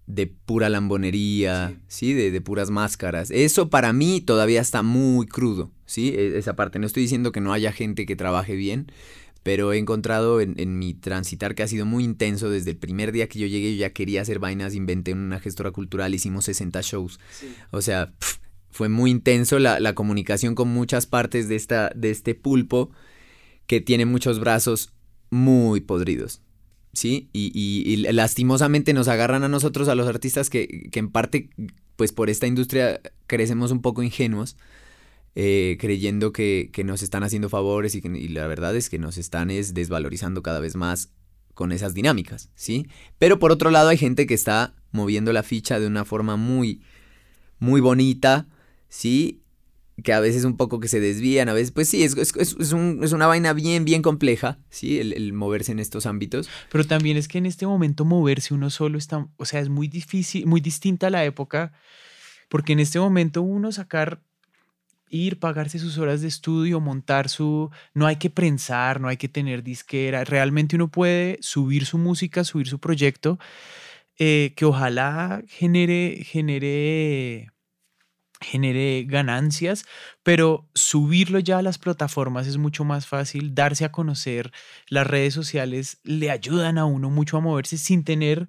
de 0.07 0.27
pura 0.27 0.69
lambonería, 0.69 1.79
¿sí? 1.89 2.13
De, 2.15 2.31
de 2.31 2.41
puras 2.41 2.71
máscaras. 2.71 3.31
Eso 3.31 3.69
para 3.71 3.93
mí 3.93 4.21
todavía 4.23 4.61
está 4.61 4.83
muy 4.83 5.27
crudo, 5.27 5.71
¿sí? 5.87 6.09
E- 6.11 6.39
Esa 6.39 6.57
parte. 6.57 6.79
No 6.79 6.87
estoy 6.87 7.03
diciendo 7.05 7.33
que 7.33 7.41
no 7.41 7.53
haya 7.53 7.73
gente 7.73 8.07
que 8.07 8.17
trabaje 8.17 8.55
bien, 8.57 8.91
pero 9.43 9.73
he 9.73 9.79
encontrado 9.79 10.41
en, 10.41 10.55
en 10.59 10.79
mi 10.79 10.95
transitar 10.95 11.55
que 11.55 11.63
ha 11.63 11.69
sido 11.69 11.87
muy 11.87 12.05
intenso. 12.05 12.51
Desde 12.51 12.71
el 12.73 12.77
primer 12.79 13.13
día 13.13 13.29
que 13.29 13.39
yo 13.39 13.47
llegué, 13.47 13.75
yo 13.75 13.81
ya 13.81 13.93
quería 13.93 14.23
hacer 14.23 14.39
vainas, 14.39 14.75
inventé 14.75 15.13
una 15.13 15.41
gestora 15.41 15.71
cultural, 15.71 16.15
hicimos 16.15 16.47
60 16.47 16.81
shows. 16.83 17.19
O 17.71 17.83
sea, 17.83 18.15
fue 18.71 18.89
muy 18.89 19.11
intenso 19.11 19.59
la, 19.59 19.79
la 19.81 19.95
comunicación 19.95 20.55
con 20.55 20.69
muchas 20.69 21.07
partes 21.07 21.49
de, 21.49 21.57
esta, 21.57 21.91
de 21.95 22.11
este 22.11 22.35
pulpo 22.35 22.91
que 23.67 23.81
tiene 23.83 24.07
muchos 24.07 24.41
brazos 24.41 24.93
muy 25.31 25.81
podridos. 25.83 26.41
¿Sí? 26.99 27.29
Y, 27.33 27.53
y- 27.55 27.93
y 27.93 27.97
lastimosamente 28.13 28.93
nos 28.93 29.07
agarran 29.07 29.45
a 29.45 29.49
nosotros, 29.49 29.87
a 29.89 29.95
los 29.95 30.09
artistas, 30.09 30.51
que, 30.51 30.89
que 30.91 30.99
en 30.99 31.11
parte, 31.13 31.49
pues 31.95 32.11
por 32.11 32.29
esta 32.29 32.49
industria 32.49 33.01
crecemos 33.29 33.71
un 33.71 33.83
poco 33.83 34.03
ingenuos, 34.03 34.57
eh, 35.37 35.77
creyendo 35.79 36.33
que, 36.33 36.71
que 36.73 36.83
nos 36.83 37.03
están 37.05 37.23
haciendo 37.23 37.49
favores 37.49 37.95
y, 37.95 38.01
que- 38.03 38.09
y 38.19 38.27
la 38.27 38.49
verdad 38.49 38.75
es 38.75 38.91
que 38.91 38.99
nos 38.99 39.17
están 39.17 39.51
es 39.53 39.75
desvalorizando 39.75 40.43
cada 40.43 40.59
vez 40.59 40.75
más 40.75 41.13
con 41.55 41.71
esas 41.71 41.95
dinámicas, 41.95 42.51
¿sí? 42.57 42.89
Pero 43.19 43.39
por 43.39 43.53
otro 43.53 43.71
lado 43.71 43.91
hay 43.91 43.97
gente 43.97 44.27
que 44.27 44.35
está 44.35 44.75
moviendo 44.91 45.33
la 45.33 45.45
ficha 45.45 45.79
de 45.79 45.87
una 45.87 46.05
forma 46.05 46.35
muy, 46.37 46.83
muy 47.61 47.81
bonita, 47.81 48.49
¿sí? 48.89 49.41
Que 50.05 50.13
a 50.13 50.21
veces 50.21 50.45
un 50.45 50.57
poco 50.57 50.79
que 50.79 50.87
se 50.89 51.01
desvían, 51.01 51.49
a 51.49 51.53
veces, 51.55 51.73
pues 51.73 51.89
sí, 51.89 52.05
es, 52.05 52.17
es, 52.17 52.33
es- 52.37 52.73
un- 52.73 53.01
es 53.03 53.13
una 53.13 53.27
vaina 53.27 53.53
bien, 53.53 53.85
bien 53.85 54.01
compleja, 54.03 54.59
¿sí? 54.71 55.01
El, 55.01 55.13
el 55.13 55.33
moverse 55.33 55.73
en 55.73 55.81
estos 55.81 56.07
ámbitos. 56.07 56.49
Pero 56.71 56.85
también 56.85 57.17
es 57.17 57.27
que 57.27 57.39
en 57.39 57.47
este 57.47 57.67
momento 57.67 58.05
moverse 58.05 58.55
uno 58.55 58.71
solo 58.71 58.97
está, 58.97 59.27
o 59.37 59.45
sea, 59.45 59.61
es 59.61 59.69
muy 59.69 59.89
difícil, 59.89 60.47
muy 60.47 60.61
distinta 60.61 61.09
a 61.09 61.11
la 61.11 61.25
época, 61.25 61.73
porque 62.49 62.75
en 62.75 62.81
este 62.81 63.01
momento 63.01 63.43
uno 63.43 63.73
sacar, 63.73 64.23
ir, 65.11 65.39
pagarse 65.41 65.79
sus 65.81 65.99
horas 65.99 66.21
de 66.21 66.29
estudio, 66.29 66.79
montar 66.81 67.29
su, 67.29 67.71
no 67.95 68.07
hay 68.07 68.17
que 68.17 68.31
prensar, 68.31 69.01
no 69.01 69.09
hay 69.09 69.17
que 69.17 69.29
tener 69.29 69.63
disquera, 69.65 70.23
realmente 70.25 70.77
uno 70.77 70.89
puede 70.91 71.39
subir 71.41 71.87
su 71.87 71.99
música, 71.99 72.45
subir 72.45 72.69
su 72.69 72.79
proyecto, 72.79 73.39
eh, 74.19 74.53
que 74.57 74.65
ojalá 74.65 75.43
genere, 75.49 76.23
genere 76.25 77.49
genere 78.41 79.05
ganancias, 79.09 79.85
pero 80.23 80.69
subirlo 80.75 81.39
ya 81.41 81.59
a 81.59 81.63
las 81.63 81.79
plataformas 81.79 82.47
es 82.47 82.57
mucho 82.57 82.85
más 82.85 83.07
fácil, 83.07 83.55
darse 83.55 83.85
a 83.85 83.93
conocer, 83.93 84.53
las 84.89 85.07
redes 85.07 85.35
sociales 85.35 85.99
le 86.05 86.31
ayudan 86.31 86.79
a 86.79 86.85
uno 86.85 87.11
mucho 87.11 87.37
a 87.37 87.41
moverse 87.41 87.79
sin 87.79 88.05
tener 88.05 88.49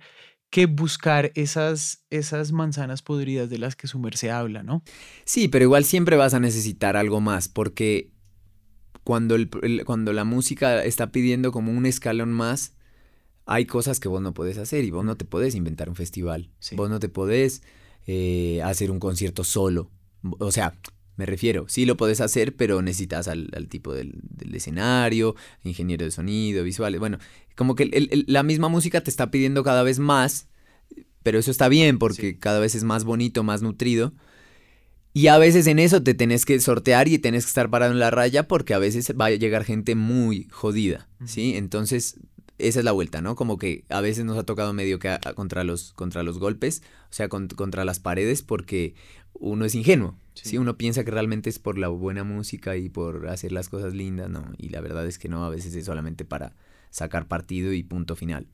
que 0.51 0.65
buscar 0.65 1.31
esas, 1.35 2.03
esas 2.09 2.51
manzanas 2.51 3.01
podridas 3.03 3.49
de 3.49 3.57
las 3.59 3.75
que 3.75 3.87
su 3.87 3.99
merced 3.99 4.29
habla, 4.29 4.63
¿no? 4.63 4.83
Sí, 5.25 5.47
pero 5.47 5.63
igual 5.65 5.85
siempre 5.85 6.15
vas 6.17 6.33
a 6.33 6.39
necesitar 6.39 6.97
algo 6.97 7.21
más, 7.21 7.47
porque 7.47 8.11
cuando, 9.03 9.35
el- 9.35 9.49
el- 9.63 9.85
cuando 9.85 10.13
la 10.13 10.23
música 10.23 10.83
está 10.83 11.11
pidiendo 11.11 11.51
como 11.51 11.71
un 11.71 11.85
escalón 11.85 12.31
más, 12.31 12.75
hay 13.45 13.65
cosas 13.65 13.99
que 13.99 14.07
vos 14.07 14.21
no 14.21 14.33
podés 14.33 14.57
hacer 14.59 14.83
y 14.85 14.91
vos 14.91 15.03
no 15.05 15.17
te 15.17 15.25
podés 15.25 15.55
inventar 15.55 15.89
un 15.89 15.95
festival, 15.95 16.51
Sí. 16.59 16.75
vos 16.75 16.89
no 16.89 16.99
te 16.99 17.09
podés 17.09 17.63
eh, 18.07 18.61
hacer 18.63 18.91
un 18.91 18.99
concierto 18.99 19.43
solo. 19.43 19.89
O 20.39 20.51
sea, 20.51 20.75
me 21.15 21.25
refiero, 21.25 21.65
sí 21.67 21.85
lo 21.85 21.97
podés 21.97 22.21
hacer, 22.21 22.55
pero 22.55 22.81
necesitas 22.81 23.27
al, 23.27 23.49
al 23.55 23.67
tipo 23.67 23.93
del, 23.93 24.19
del 24.23 24.55
escenario, 24.55 25.35
ingeniero 25.63 26.05
de 26.05 26.11
sonido, 26.11 26.63
visuales, 26.63 26.99
bueno, 26.99 27.17
como 27.55 27.75
que 27.75 27.83
el- 27.83 28.09
el- 28.11 28.25
la 28.27 28.43
misma 28.43 28.69
música 28.69 29.01
te 29.01 29.09
está 29.09 29.29
pidiendo 29.31 29.63
cada 29.63 29.83
vez 29.83 29.99
más, 29.99 30.47
pero 31.23 31.37
eso 31.39 31.51
está 31.51 31.67
bien 31.67 31.99
porque 31.99 32.31
Sí. 32.31 32.35
cada 32.37 32.59
vez 32.59 32.73
es 32.75 32.83
más 32.85 33.03
bonito, 33.03 33.43
más 33.43 33.61
nutrido. 33.61 34.13
Y 35.11 35.27
a 35.27 35.37
veces 35.39 35.65
en 35.67 35.79
eso 35.79 36.01
te 36.03 36.13
tenés 36.13 36.45
que 36.45 36.59
sortear 36.59 37.07
y 37.07 37.17
tenés 37.17 37.43
que 37.43 37.49
estar 37.49 37.69
parado 37.69 37.91
en 37.91 37.99
la 37.99 38.11
raya 38.11 38.47
porque 38.47 38.73
a 38.73 38.79
veces 38.79 39.13
va 39.19 39.25
a 39.25 39.31
llegar 39.31 39.65
gente 39.65 39.95
muy 39.95 40.47
jodida, 40.51 41.09
¿sí? 41.25 41.55
Entonces, 41.55 42.17
esa 42.59 42.79
es 42.79 42.85
la 42.85 42.91
vuelta, 42.91 43.21
¿no? 43.21 43.35
Como 43.35 43.57
que 43.57 43.83
a 43.89 44.01
veces 44.01 44.25
nos 44.25 44.37
ha 44.37 44.43
tocado 44.43 44.73
medio 44.73 44.99
que 44.99 45.09
a- 45.09 45.19
a- 45.23 45.33
contra, 45.33 45.63
los, 45.63 45.93
contra 45.93 46.23
los 46.23 46.37
golpes, 46.39 46.83
o 47.09 47.13
sea, 47.13 47.27
con- 47.29 47.47
contra 47.47 47.85
las 47.85 47.99
paredes 47.99 48.41
porque 48.43 48.93
uno 49.33 49.65
es 49.65 49.75
ingenuo, 49.75 50.15
Sí. 50.33 50.49
¿sí? 50.49 50.57
Uno 50.57 50.77
piensa 50.77 51.03
que 51.03 51.11
realmente 51.11 51.49
es 51.49 51.59
por 51.59 51.77
la 51.77 51.87
buena 51.89 52.23
música 52.23 52.77
y 52.77 52.89
por 52.89 53.27
hacer 53.29 53.51
las 53.51 53.67
cosas 53.69 53.93
lindas, 53.93 54.29
¿no? 54.29 54.45
Y 54.57 54.69
la 54.69 54.79
verdad 54.81 55.05
es 55.07 55.17
que 55.19 55.27
no, 55.29 55.43
a 55.45 55.49
veces 55.49 55.73
es 55.75 55.85
solamente 55.85 56.23
para 56.25 56.53
sacar 56.91 57.27
partido 57.27 57.71
y 57.73 57.83
punto 57.83 58.15
final. 58.15 58.47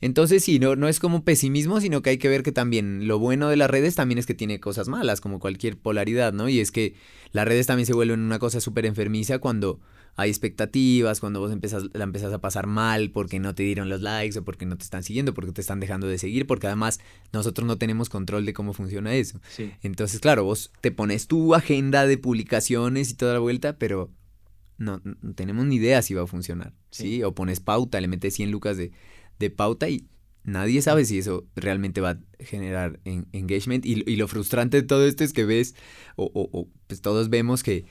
Entonces 0.00 0.44
sí, 0.44 0.58
no, 0.58 0.76
no 0.76 0.88
es 0.88 1.00
como 1.00 1.24
pesimismo, 1.24 1.80
sino 1.80 2.00
que 2.02 2.10
hay 2.10 2.18
que 2.18 2.28
ver 2.28 2.42
que 2.42 2.52
también 2.52 3.06
lo 3.08 3.18
bueno 3.18 3.48
de 3.48 3.56
las 3.56 3.70
redes 3.70 3.94
también 3.94 4.18
es 4.18 4.26
que 4.26 4.34
tiene 4.34 4.60
cosas 4.60 4.88
malas, 4.88 5.20
como 5.20 5.38
cualquier 5.40 5.76
polaridad, 5.76 6.32
¿no? 6.32 6.48
Y 6.48 6.60
es 6.60 6.70
que 6.70 6.94
las 7.32 7.46
redes 7.46 7.66
también 7.66 7.86
se 7.86 7.92
vuelven 7.94 8.20
una 8.20 8.38
cosa 8.38 8.60
súper 8.60 8.86
enfermiza 8.86 9.38
cuando 9.38 9.80
hay 10.16 10.28
expectativas, 10.30 11.20
cuando 11.20 11.40
vos 11.40 11.52
empezás, 11.52 11.84
la 11.94 12.04
empezás 12.04 12.32
a 12.32 12.40
pasar 12.40 12.66
mal 12.66 13.10
porque 13.10 13.38
no 13.40 13.54
te 13.54 13.62
dieron 13.62 13.88
los 13.88 14.02
likes 14.02 14.38
o 14.38 14.44
porque 14.44 14.66
no 14.66 14.76
te 14.76 14.84
están 14.84 15.02
siguiendo, 15.02 15.32
porque 15.34 15.52
te 15.52 15.60
están 15.60 15.80
dejando 15.80 16.06
de 16.06 16.18
seguir, 16.18 16.46
porque 16.46 16.66
además 16.66 17.00
nosotros 17.32 17.66
no 17.66 17.78
tenemos 17.78 18.08
control 18.10 18.44
de 18.44 18.52
cómo 18.52 18.72
funciona 18.74 19.14
eso. 19.14 19.40
Sí. 19.50 19.72
Entonces, 19.82 20.20
claro, 20.20 20.44
vos 20.44 20.70
te 20.82 20.90
pones 20.90 21.26
tu 21.28 21.54
agenda 21.54 22.06
de 22.06 22.18
publicaciones 22.18 23.10
y 23.10 23.14
toda 23.14 23.32
la 23.34 23.38
vuelta, 23.38 23.78
pero 23.78 24.10
no, 24.78 25.00
no 25.04 25.34
tenemos 25.34 25.64
ni 25.66 25.76
idea 25.76 26.02
si 26.02 26.14
va 26.14 26.22
a 26.22 26.26
funcionar, 26.26 26.74
¿sí? 26.90 27.02
Sí. 27.16 27.22
O 27.22 27.34
pones 27.34 27.60
pauta, 27.60 28.00
le 28.00 28.08
metes 28.08 28.34
100 28.34 28.50
lucas 28.50 28.76
de, 28.76 28.90
de 29.38 29.50
pauta 29.50 29.88
y 29.88 30.06
nadie 30.44 30.82
sabe 30.82 31.04
si 31.04 31.18
eso 31.18 31.46
realmente 31.54 32.00
va 32.00 32.10
a 32.10 32.18
generar 32.40 32.98
en- 33.04 33.28
engagement. 33.32 33.86
Y, 33.86 34.02
y 34.10 34.16
lo 34.16 34.28
frustrante 34.28 34.78
de 34.82 34.86
todo 34.86 35.06
esto 35.06 35.24
es 35.24 35.32
que 35.32 35.44
ves, 35.44 35.74
o, 36.16 36.24
o- 36.34 36.50
o, 36.52 36.68
pues 36.88 37.00
todos 37.00 37.30
vemos 37.30 37.62
que 37.62 37.84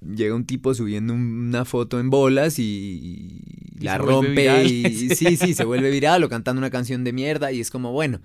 llega 0.00 0.34
un 0.34 0.44
tipo 0.46 0.74
subiendo 0.74 1.14
un- 1.14 1.48
una 1.48 1.64
foto 1.64 1.98
en 2.00 2.10
bolas 2.10 2.58
y, 2.58 3.40
la 3.80 3.98
rompe 3.98 4.64
y 4.64 5.10
sí, 5.14 5.36
sí, 5.36 5.54
se 5.54 5.64
vuelve 5.64 5.90
viral 5.90 6.22
o 6.24 6.28
cantando 6.28 6.58
una 6.60 6.70
canción 6.70 7.04
de 7.04 7.12
mierda 7.12 7.52
y 7.52 7.60
es 7.60 7.70
como, 7.70 7.92
bueno, 7.92 8.20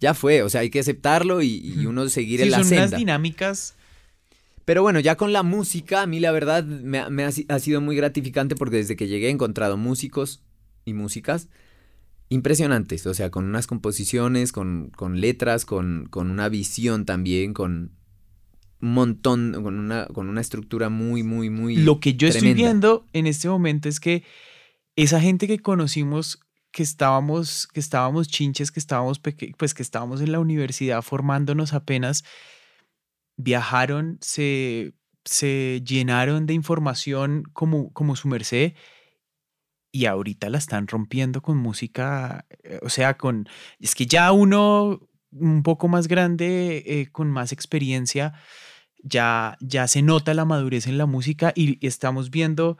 ya 0.00 0.14
fue, 0.14 0.42
o 0.42 0.48
sea, 0.48 0.62
hay 0.62 0.70
que 0.70 0.80
aceptarlo 0.80 1.42
y, 1.42 1.86
uno 1.86 2.08
seguir 2.08 2.40
Sí, 2.40 2.44
en 2.46 2.50
la 2.50 2.58
son 2.58 2.66
senda. 2.66 2.86
unas 2.86 2.98
dinámicas. 2.98 3.74
Pero 4.64 4.82
bueno, 4.82 5.00
ya 5.00 5.16
con 5.16 5.32
la 5.32 5.42
música, 5.42 6.02
a 6.02 6.06
mí 6.06 6.20
la 6.20 6.30
verdad 6.32 6.64
me, 6.64 6.98
ha- 7.00 7.10
me 7.10 7.24
ha, 7.24 7.30
ha 7.48 7.58
sido 7.58 7.80
muy 7.80 7.96
gratificante 7.96 8.54
porque 8.54 8.76
desde 8.76 8.94
que 8.96 9.08
llegué 9.08 9.26
he 9.26 9.30
encontrado 9.30 9.76
músicos 9.76 10.40
y 10.84 10.92
músicas 10.94 11.48
impresionantes, 12.28 13.06
o 13.06 13.14
sea, 13.14 13.30
con 13.30 13.44
unas 13.44 13.66
composiciones, 13.66 14.52
con, 14.52 14.90
con 14.96 15.20
letras, 15.20 15.64
con, 15.64 16.06
con 16.10 16.30
una 16.30 16.48
visión 16.48 17.04
también, 17.04 17.52
con 17.52 17.90
montón, 18.90 19.52
con 19.62 19.78
una, 19.78 20.06
con 20.06 20.28
una 20.28 20.40
estructura 20.40 20.88
muy, 20.88 21.22
muy, 21.22 21.50
muy... 21.50 21.76
Lo 21.76 22.00
que 22.00 22.14
yo 22.14 22.28
estoy 22.28 22.52
viendo 22.52 23.06
en 23.12 23.26
este 23.26 23.48
momento 23.48 23.88
es 23.88 24.00
que 24.00 24.24
esa 24.96 25.20
gente 25.20 25.46
que 25.46 25.60
conocimos, 25.60 26.40
que 26.72 26.82
estábamos, 26.82 27.68
que 27.68 27.80
estábamos 27.80 28.28
chinches, 28.28 28.72
que 28.72 28.80
estábamos 28.80 29.20
pues 29.20 29.74
que 29.74 29.82
estábamos 29.82 30.20
en 30.20 30.32
la 30.32 30.40
universidad 30.40 31.00
formándonos 31.02 31.72
apenas, 31.72 32.24
viajaron, 33.36 34.18
se, 34.20 34.94
se 35.24 35.80
llenaron 35.84 36.46
de 36.46 36.54
información 36.54 37.44
como, 37.52 37.92
como 37.92 38.16
su 38.16 38.28
merced 38.28 38.74
y 39.92 40.06
ahorita 40.06 40.50
la 40.50 40.58
están 40.58 40.88
rompiendo 40.88 41.42
con 41.42 41.58
música, 41.58 42.46
eh, 42.64 42.80
o 42.82 42.88
sea, 42.88 43.16
con, 43.16 43.46
es 43.78 43.94
que 43.94 44.06
ya 44.06 44.32
uno 44.32 45.00
un 45.30 45.62
poco 45.62 45.86
más 45.88 46.08
grande, 46.08 46.82
eh, 46.86 47.08
con 47.12 47.30
más 47.30 47.52
experiencia, 47.52 48.34
ya, 49.02 49.56
ya 49.60 49.88
se 49.88 50.02
nota 50.02 50.34
la 50.34 50.44
madurez 50.44 50.86
en 50.86 50.98
la 50.98 51.06
música 51.06 51.52
y 51.54 51.84
estamos 51.86 52.30
viendo 52.30 52.78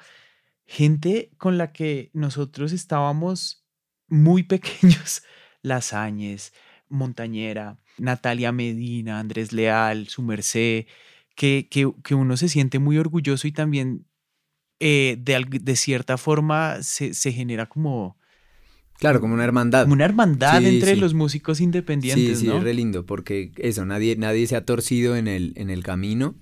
gente 0.67 1.31
con 1.39 1.59
la 1.59 1.73
que 1.73 2.11
nosotros 2.13 2.73
estábamos 2.73 3.65
muy 4.09 4.43
pequeños, 4.45 5.23
Lasañez, 5.63 6.53
Montañera, 6.89 7.79
Natalia 7.99 8.53
Medina, 8.53 9.19
Andrés 9.19 9.53
Leal, 9.53 10.09
su 10.09 10.23
merced, 10.23 10.87
que, 11.35 11.69
que, 11.71 11.91
que 12.05 12.15
uno 12.15 12.37
se 12.37 12.49
siente 12.49 12.79
muy 12.79 12.99
orgulloso 12.99 13.47
y 13.47 13.53
también 13.53 14.07
eh, 14.81 15.17
de, 15.21 15.47
de 15.49 15.77
cierta 15.77 16.19
forma 16.19 16.83
se, 16.83 17.15
se 17.15 17.33
genera 17.33 17.67
como, 17.67 18.19
Claro, 19.03 19.21
como 19.21 19.35
una 19.35 19.43
hermandad. 19.45 19.83
como 19.83 19.95
una 19.95 20.05
hermandad 20.05 20.61
Sí, 20.61 20.67
entre 20.67 20.95
sí. 20.95 21.01
los 21.01 21.13
músicos 21.13 21.61
independientes, 21.61 22.39
Sí, 22.39 22.45
sí, 22.45 22.47
¿no? 22.47 22.59
es 22.59 22.63
re 22.63 22.73
lindo, 22.73 23.05
porque 23.05 23.51
eso, 23.57 23.85
nadie, 23.85 24.15
nadie 24.17 24.47
se 24.47 24.55
ha 24.55 24.65
torcido 24.65 25.17
en 25.17 25.27
el, 25.27 25.53
en 25.57 25.71
el 25.71 25.83
camino. 25.83 26.37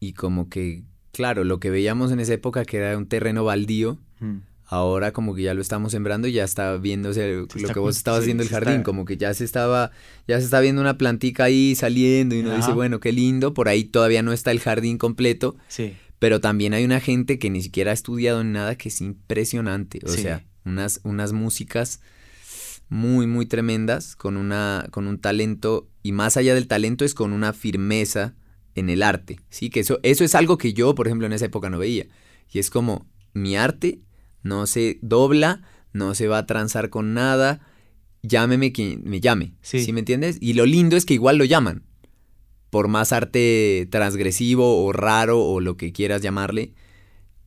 Y 0.00 0.14
como 0.14 0.48
que, 0.48 0.82
claro, 1.12 1.44
lo 1.44 1.60
que 1.60 1.68
veíamos 1.70 2.12
en 2.12 2.20
esa 2.20 2.34
época 2.34 2.64
que 2.64 2.78
era 2.78 2.96
un 2.96 3.06
terreno 3.06 3.44
baldío, 3.44 3.98
Mm. 4.20 4.38
ahora 4.66 5.12
como 5.12 5.34
que 5.34 5.42
ya 5.42 5.52
lo 5.54 5.60
estamos 5.60 5.92
sembrando 5.92 6.26
y 6.28 6.32
ya 6.32 6.44
está 6.44 6.76
viéndose 6.78 7.34
lo 7.34 7.42
está 7.54 7.74
que 7.74 7.78
vos 7.80 7.96
estabas 7.96 8.20
sí, 8.20 8.26
viendo 8.26 8.42
el 8.42 8.48
jardín, 8.48 8.74
está- 8.76 8.82
como 8.84 9.04
que 9.04 9.16
ya 9.18 9.34
se 9.34 9.44
estaba, 9.44 9.90
ya 10.26 10.38
se 10.38 10.44
está 10.46 10.60
viendo 10.60 10.80
una 10.80 10.96
plantica 10.96 11.44
ahí 11.44 11.74
saliendo 11.74 12.34
y 12.34 12.40
uno 12.40 12.56
dice, 12.56 12.72
bueno, 12.72 13.00
qué 13.00 13.12
lindo, 13.12 13.52
por 13.52 13.68
ahí 13.68 13.84
todavía 13.84 14.22
no 14.22 14.32
está 14.32 14.50
el 14.50 14.60
jardín 14.60 14.96
completo, 14.96 15.56
Sí. 15.68 15.92
pero 16.18 16.40
también 16.40 16.72
hay 16.72 16.84
una 16.84 17.00
gente 17.00 17.38
que 17.38 17.50
ni 17.50 17.60
siquiera 17.60 17.90
ha 17.90 17.94
estudiado 17.94 18.42
ni 18.42 18.52
nada 18.52 18.76
que 18.76 18.88
es 18.88 19.00
impresionante, 19.02 20.00
o 20.04 20.08
Sí. 20.08 20.22
sea, 20.22 20.44
unas, 20.64 21.00
unas 21.04 21.32
músicas 21.32 22.00
muy, 22.88 23.26
muy 23.26 23.46
tremendas, 23.46 24.14
con, 24.16 24.36
una, 24.36 24.86
con 24.90 25.06
un 25.06 25.18
talento, 25.18 25.88
y 26.02 26.12
más 26.12 26.36
allá 26.36 26.54
del 26.54 26.68
talento 26.68 27.04
es 27.04 27.14
con 27.14 27.32
una 27.32 27.52
firmeza 27.52 28.34
en 28.74 28.90
el 28.90 29.02
arte, 29.02 29.40
¿sí? 29.50 29.70
Que 29.70 29.80
eso, 29.80 30.00
eso 30.02 30.24
es 30.24 30.34
algo 30.34 30.58
que 30.58 30.74
yo, 30.74 30.94
por 30.94 31.06
ejemplo, 31.06 31.26
en 31.26 31.32
esa 31.32 31.46
época 31.46 31.70
no 31.70 31.78
veía, 31.78 32.06
y 32.52 32.58
es 32.58 32.70
como, 32.70 33.06
mi 33.32 33.56
arte 33.56 34.00
no 34.42 34.66
se 34.66 34.98
dobla, 35.00 35.62
no 35.92 36.14
se 36.14 36.28
va 36.28 36.38
a 36.38 36.46
transar 36.46 36.90
con 36.90 37.14
nada, 37.14 37.60
llámeme 38.22 38.72
quien 38.72 39.02
me 39.04 39.20
llame, 39.20 39.54
Sí. 39.62 39.84
¿sí 39.84 39.92
me 39.92 40.00
entiendes? 40.00 40.38
Y 40.40 40.52
lo 40.54 40.66
lindo 40.66 40.96
es 40.96 41.04
que 41.06 41.14
igual 41.14 41.38
lo 41.38 41.44
llaman, 41.44 41.84
por 42.70 42.88
más 42.88 43.12
arte 43.12 43.86
transgresivo 43.90 44.84
o 44.84 44.92
raro 44.92 45.40
o 45.42 45.60
lo 45.60 45.76
que 45.76 45.92
quieras 45.92 46.20
llamarle, 46.22 46.74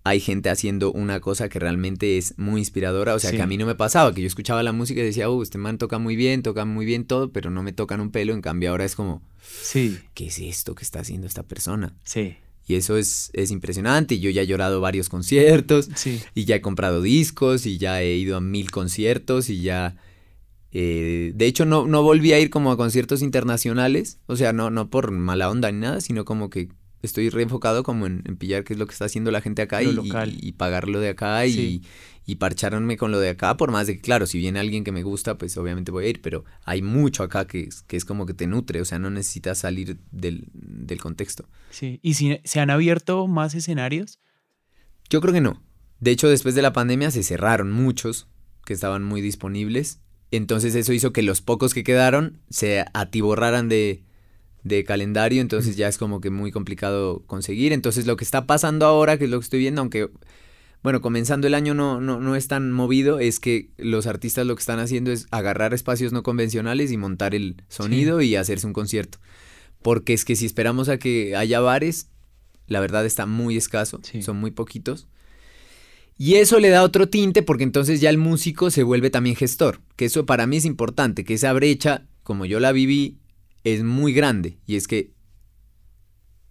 hay 0.08 0.20
gente 0.20 0.50
haciendo 0.50 0.92
una 0.92 1.20
cosa 1.20 1.50
que 1.50 1.60
realmente 1.60 2.18
es 2.18 2.34
muy 2.38 2.62
inspiradora. 2.62 3.14
O 3.16 3.20
sea, 3.20 3.30
Sí. 3.32 3.36
que 3.38 3.42
a 3.42 3.48
mí 3.48 3.58
no 3.58 3.66
me 3.66 3.76
pasaba, 3.76 4.14
que 4.14 4.22
yo 4.22 4.28
escuchaba 4.28 4.64
la 4.64 4.72
música 4.72 5.02
y 5.02 5.04
decía, 5.04 5.30
uh, 5.30 5.42
este 5.42 5.58
man 5.58 5.78
toca 5.78 5.98
muy 6.00 6.16
bien, 6.16 6.44
toca 6.44 6.66
muy 6.66 6.86
bien 6.86 7.06
todo, 7.06 7.32
pero 7.32 7.50
no 7.50 7.64
me 7.64 7.74
tocan 7.74 8.00
un 8.02 8.12
pelo. 8.12 8.34
En 8.34 8.42
cambio, 8.42 8.72
ahora 8.72 8.86
es 8.86 8.96
como, 8.96 9.22
Sí, 9.62 9.98
¿qué 10.14 10.28
es 10.28 10.40
esto 10.40 10.76
que 10.76 10.84
está 10.84 11.00
haciendo 11.02 11.28
esta 11.28 11.44
persona? 11.44 11.94
sí, 12.04 12.36
Y 12.70 12.76
eso 12.76 12.98
es, 12.98 13.30
es 13.34 13.52
impresionante. 13.52 14.16
Y 14.16 14.20
yo 14.20 14.30
ya 14.30 14.42
he 14.42 14.48
llorado 14.48 14.82
varios 14.82 15.08
conciertos. 15.10 15.90
sí. 15.96 16.22
Y 16.36 16.46
ya 16.46 16.56
he 16.58 16.62
comprado 16.62 17.02
discos 17.02 17.66
y 17.66 17.78
ya 17.78 18.02
he 18.02 18.16
ido 18.18 18.36
a 18.38 18.42
mil 18.42 18.72
conciertos 18.72 19.50
y 19.50 19.62
ya... 19.62 19.96
eh, 20.74 21.32
de 21.34 21.46
hecho, 21.46 21.66
no, 21.66 21.88
no 21.88 22.04
volví 22.04 22.34
a 22.34 22.40
ir 22.40 22.50
como 22.50 22.72
a 22.72 22.78
conciertos 22.78 23.22
internacionales. 23.22 24.20
O 24.28 24.36
sea, 24.36 24.52
no, 24.54 24.70
no 24.70 24.90
por 24.90 25.12
mala 25.12 25.50
onda 25.50 25.72
ni 25.72 25.80
nada, 25.80 26.02
sino 26.02 26.26
como 26.26 26.50
que 26.50 26.68
estoy 27.02 27.30
reenfocado 27.30 27.84
como 27.84 28.06
en, 28.08 28.24
en 28.26 28.38
pillar 28.38 28.64
qué 28.64 28.74
es 28.74 28.80
lo 28.80 28.88
que 28.88 28.94
está 28.94 29.06
haciendo 29.06 29.32
la 29.32 29.42
gente 29.42 29.62
acá 29.62 29.82
Lo 29.82 30.04
y, 30.04 30.12
y 30.42 30.52
pagarlo 30.54 31.00
de 31.00 31.10
acá 31.10 31.46
y, 31.46 31.52
Sí. 31.54 31.82
y 32.26 32.36
parcharme 32.36 32.98
con 32.98 33.12
lo 33.12 33.20
de 33.20 33.30
acá. 33.30 33.56
Por 33.58 33.72
más 33.72 33.88
de 33.88 33.96
que, 33.96 34.02
claro, 34.02 34.26
si 34.26 34.38
viene 34.40 34.60
alguien 34.60 34.84
que 34.84 34.92
me 34.92 35.04
gusta, 35.04 35.38
pues 35.38 35.56
obviamente 35.58 35.92
voy 35.92 36.06
a 36.06 36.10
ir. 36.10 36.22
Pero 36.22 36.44
hay 36.66 36.82
mucho 36.82 37.24
acá 37.24 37.46
que, 37.48 37.62
es- 37.64 37.84
que 37.84 37.98
es 37.98 38.06
como 38.06 38.26
que 38.26 38.34
te 38.34 38.48
nutre. 38.48 38.82
O 38.82 38.86
sea, 38.86 39.00
no 39.00 39.10
necesitas 39.10 39.60
salir 39.60 40.00
del, 40.12 40.48
del 40.54 41.00
contexto. 41.00 41.48
Sí, 41.70 42.00
¿y 42.02 42.16
si 42.16 42.40
se 42.44 42.60
han 42.60 42.70
abierto 42.70 43.28
más 43.28 43.54
escenarios? 43.56 44.20
Yo 45.10 45.22
creo 45.22 45.34
que 45.34 45.42
no. 45.42 45.64
De 46.00 46.12
hecho, 46.12 46.30
después 46.30 46.54
de 46.56 46.62
la 46.62 46.74
pandemia 46.74 47.12
se 47.12 47.24
cerraron 47.24 47.72
muchos 47.72 48.28
que 48.66 48.74
estaban 48.74 49.04
muy 49.04 49.22
disponibles. 49.22 50.02
Entonces 50.30 50.76
eso 50.76 50.92
hizo 50.92 51.14
que 51.14 51.22
los 51.24 51.42
pocos 51.42 51.74
que 51.74 51.86
quedaron 51.86 52.42
se 52.50 52.84
atiborraran 52.94 53.70
de, 53.70 54.04
de 54.64 54.84
calendario. 54.84 55.42
Entonces 55.42 55.78
ya 55.78 55.88
es 55.88 55.98
como 55.98 56.22
que 56.22 56.30
muy 56.30 56.52
complicado 56.52 57.24
conseguir. 57.28 57.74
Entonces 57.74 58.06
lo 58.06 58.18
que 58.18 58.24
está 58.24 58.46
pasando 58.46 58.86
ahora, 58.86 59.18
que 59.18 59.26
es 59.26 59.30
lo 59.30 59.40
que 59.40 59.44
estoy 59.46 59.60
viendo, 59.60 59.82
aunque, 59.82 60.10
bueno, 60.84 61.02
comenzando 61.02 61.48
el 61.48 61.54
año 61.54 61.74
no, 61.74 62.00
no, 62.02 62.20
no 62.20 62.36
es 62.36 62.48
tan 62.48 62.72
movido, 62.72 63.20
es 63.20 63.40
que 63.40 63.70
los 63.78 64.08
artistas 64.08 64.46
lo 64.46 64.56
que 64.56 64.62
están 64.62 64.80
haciendo 64.80 65.12
es 65.12 65.28
agarrar 65.32 65.74
espacios 65.74 66.14
no 66.14 66.24
convencionales 66.24 66.92
y 66.92 66.98
montar 66.98 67.34
el 67.36 67.64
sonido 67.70 68.22
y 68.22 68.36
hacerse 68.36 68.68
un 68.68 68.74
concierto. 68.74 69.18
Porque 69.82 70.14
es 70.14 70.26
que 70.26 70.36
si 70.36 70.46
esperamos 70.46 70.90
a 70.90 70.98
que 70.98 71.36
haya 71.36 71.60
bares, 71.60 72.10
la 72.68 72.80
verdad 72.80 73.06
está 73.06 73.26
muy 73.26 73.56
escaso, 73.58 74.00
Sí. 74.04 74.22
son 74.22 74.38
muy 74.38 74.52
poquitos. 74.52 75.08
Y 76.18 76.36
eso 76.36 76.60
le 76.60 76.70
da 76.70 76.82
otro 76.84 77.08
tinte 77.10 77.44
porque 77.44 77.64
entonces 77.64 78.02
ya 78.02 78.10
el 78.10 78.18
músico 78.18 78.72
se 78.72 78.82
vuelve 78.84 79.10
también 79.12 79.36
gestor, 79.36 79.82
que 79.96 80.06
eso 80.06 80.26
para 80.26 80.48
mí 80.48 80.58
es 80.58 80.66
importante, 80.66 81.24
que 81.24 81.36
esa 81.36 81.54
brecha, 81.54 82.08
como 82.24 82.46
yo 82.48 82.60
la 82.60 82.72
viví, 82.72 83.18
es 83.74 83.84
muy 83.84 84.14
grande. 84.14 84.58
Y 84.66 84.76
es 84.76 84.88
que 84.88 85.12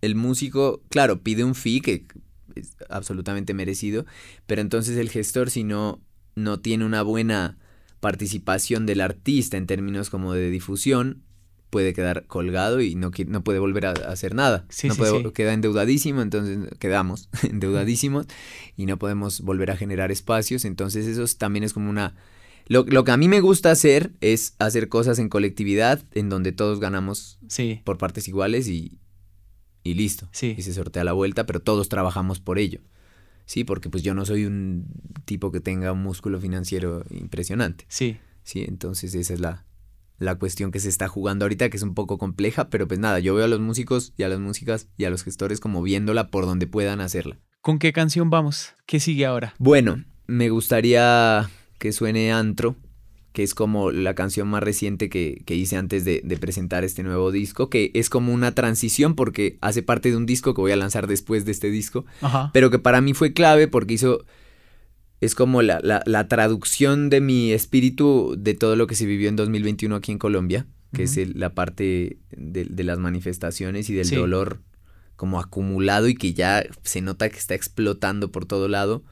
el 0.02 0.14
músico, 0.14 0.83
claro, 0.88 1.22
pide 1.22 1.44
un 1.44 1.55
fee 1.55 1.81
que 1.81 2.07
es 2.55 2.76
absolutamente 2.88 3.55
merecido, 3.55 4.07
pero 4.46 4.61
entonces 4.61 4.96
el 4.96 5.11
gestor 5.11 5.50
si 5.50 5.64
no, 5.64 6.00
no 6.35 6.61
tiene 6.61 6.85
una 6.85 7.02
buena 7.02 7.59
participación 8.00 8.87
del 8.87 9.00
artista 9.00 9.57
en 9.57 9.66
términos 9.66 10.11
como 10.11 10.33
de 10.33 10.50
difusión, 10.50 11.22
puede 11.70 11.92
quedar 11.92 12.26
colgado 12.26 12.81
y 12.81 12.94
no, 12.94 13.11
no 13.26 13.42
puede 13.44 13.59
volver 13.59 13.87
a, 13.87 13.90
hacer 13.92 14.35
nada. 14.35 14.66
Sí, 14.68 14.88
no 14.88 14.94
sí, 14.94 15.00
puede, 15.00 15.22
sí. 15.22 15.33
Queda 15.33 15.52
endeudadísimo, 15.52 16.22
entonces 16.22 16.59
quedamos 16.79 17.29
endeudadísimos 17.42 18.26
y 18.76 18.87
no 18.87 18.98
podemos 18.98 19.40
volver 19.40 19.70
a 19.70 19.76
generar 19.76 20.12
espacios. 20.12 20.64
Entonces 20.64 21.07
eso 21.07 21.24
es- 21.24 21.38
también 21.38 21.64
es 21.64 21.72
como 21.72 21.90
una... 21.90 22.14
Lo, 22.66 22.85
lo 22.85 23.05
que 23.05 23.12
a 23.12 23.16
mí 23.16 23.29
me 23.29 23.40
gusta 23.40 23.70
hacer 23.70 24.12
es 24.20 24.55
hacer 24.59 24.88
cosas 24.88 25.18
en 25.18 25.29
colectividad 25.29 26.02
en 26.12 26.29
donde 26.29 26.52
todos 26.52 26.81
ganamos 26.81 27.38
Sí, 27.48 27.81
por 27.85 27.96
partes 27.98 28.26
iguales 28.29 28.68
y, 28.68 28.98
y 29.85 29.94
listo. 29.94 30.29
Sí. 30.33 30.55
Y 30.59 30.62
se 30.62 30.74
sortea 30.74 31.05
la 31.05 31.12
vuelta, 31.12 31.46
pero 31.46 31.61
todos 31.61 31.88
trabajamos 31.88 32.40
por 32.40 32.59
ello. 32.59 32.81
Sí, 33.44 33.62
porque 33.62 33.88
pues 33.88 34.02
yo 34.02 34.12
no 34.14 34.24
soy 34.24 34.44
un 34.44 34.87
tipo 35.24 35.52
que 35.52 35.61
tenga 35.61 35.92
un 35.92 36.02
músculo 36.02 36.40
financiero 36.40 37.05
impresionante. 37.11 37.85
sí. 37.88 38.18
Sí, 38.42 38.64
entonces 38.68 39.12
esa 39.16 39.35
es 39.35 39.40
la, 39.40 39.66
la 40.18 40.37
cuestión 40.37 40.70
que 40.70 40.79
se 40.79 40.88
está 40.88 41.09
jugando 41.09 41.44
ahorita, 41.44 41.68
que 41.68 41.76
es 41.79 41.83
un 41.83 41.94
poco 41.94 42.16
compleja, 42.16 42.70
pero 42.70 42.87
pues 42.87 43.00
nada, 43.00 43.18
yo 43.18 43.35
veo 43.35 43.44
a 43.44 43.48
los 43.48 43.59
músicos 43.59 44.12
y 44.16 44.22
a 44.22 44.29
las 44.29 44.38
músicas 44.38 44.87
y 44.96 45.05
a 45.05 45.11
los 45.11 45.24
gestores 45.24 45.59
como 45.59 45.83
viéndola 45.83 46.31
por 46.31 46.46
donde 46.46 46.68
puedan 46.68 47.00
hacerla. 47.00 47.40
¿Con 47.61 47.81
qué 47.81 47.92
canción 47.92 48.31
vamos? 48.31 48.74
¿Qué 48.87 49.00
sigue 49.00 49.26
ahora? 49.26 49.57
Bueno, 49.59 50.05
me 50.29 50.48
gustaría 50.48 51.50
que 51.79 51.93
suene 51.93 52.33
Antro, 52.33 52.77
que 53.33 53.43
es 53.43 53.55
como 53.55 53.91
la 53.91 54.15
canción 54.15 54.49
más 54.49 54.62
reciente 54.62 55.09
que, 55.11 55.43
que 55.45 55.55
hice 55.55 55.77
antes 55.77 56.05
de, 56.07 56.23
de 56.25 56.37
presentar 56.39 56.85
este 56.85 57.03
nuevo 57.03 57.31
disco, 57.33 57.69
que 57.69 57.91
es 57.95 58.09
como 58.09 58.33
una 58.33 58.53
transición 58.55 59.15
porque 59.15 59.59
hace 59.61 59.83
parte 59.83 60.11
de 60.11 60.17
un 60.17 60.25
disco 60.27 60.55
que 60.55 60.62
voy 60.62 60.73
a 60.73 60.77
lanzar 60.77 61.07
después 61.07 61.45
de 61.45 61.53
este 61.53 61.71
disco, 61.71 62.07
Ajá. 62.23 62.51
pero 62.55 62.71
que 62.71 62.79
para 62.79 63.01
mí 63.01 63.12
fue 63.15 63.33
clave 63.33 63.69
porque 63.69 63.95
hizo... 63.95 64.25
Es 65.21 65.35
como 65.35 65.62
la, 65.62 65.81
la- 65.83 66.03
la 66.05 66.29
traducción 66.29 67.09
de 67.09 67.23
mi 67.23 67.53
espíritu 67.53 68.35
de 68.39 68.53
todo 68.55 68.77
lo 68.77 68.87
que 68.87 68.95
se 68.95 69.07
vivió 69.07 69.29
en 69.31 69.37
2021 69.37 69.97
aquí 69.97 70.12
en 70.12 70.19
Colombia, 70.19 70.67
que 70.93 71.05
es 71.05 71.17
el- 71.17 71.39
la 71.39 71.55
parte 71.55 72.19
de, 72.31 72.65
de 72.65 72.85
las 72.85 72.99
manifestaciones 72.99 73.89
y 73.91 73.95
del 73.95 74.05
Sí. 74.05 74.15
dolor 74.17 74.61
como 75.17 75.41
acumulado 75.41 76.09
y 76.09 76.15
que 76.15 76.35
ya 76.35 76.65
se 76.83 77.01
nota 77.01 77.29
que 77.31 77.39
está 77.39 77.55
explotando 77.55 78.31
por 78.31 78.45
todo 78.45 78.69
lado, 78.69 79.05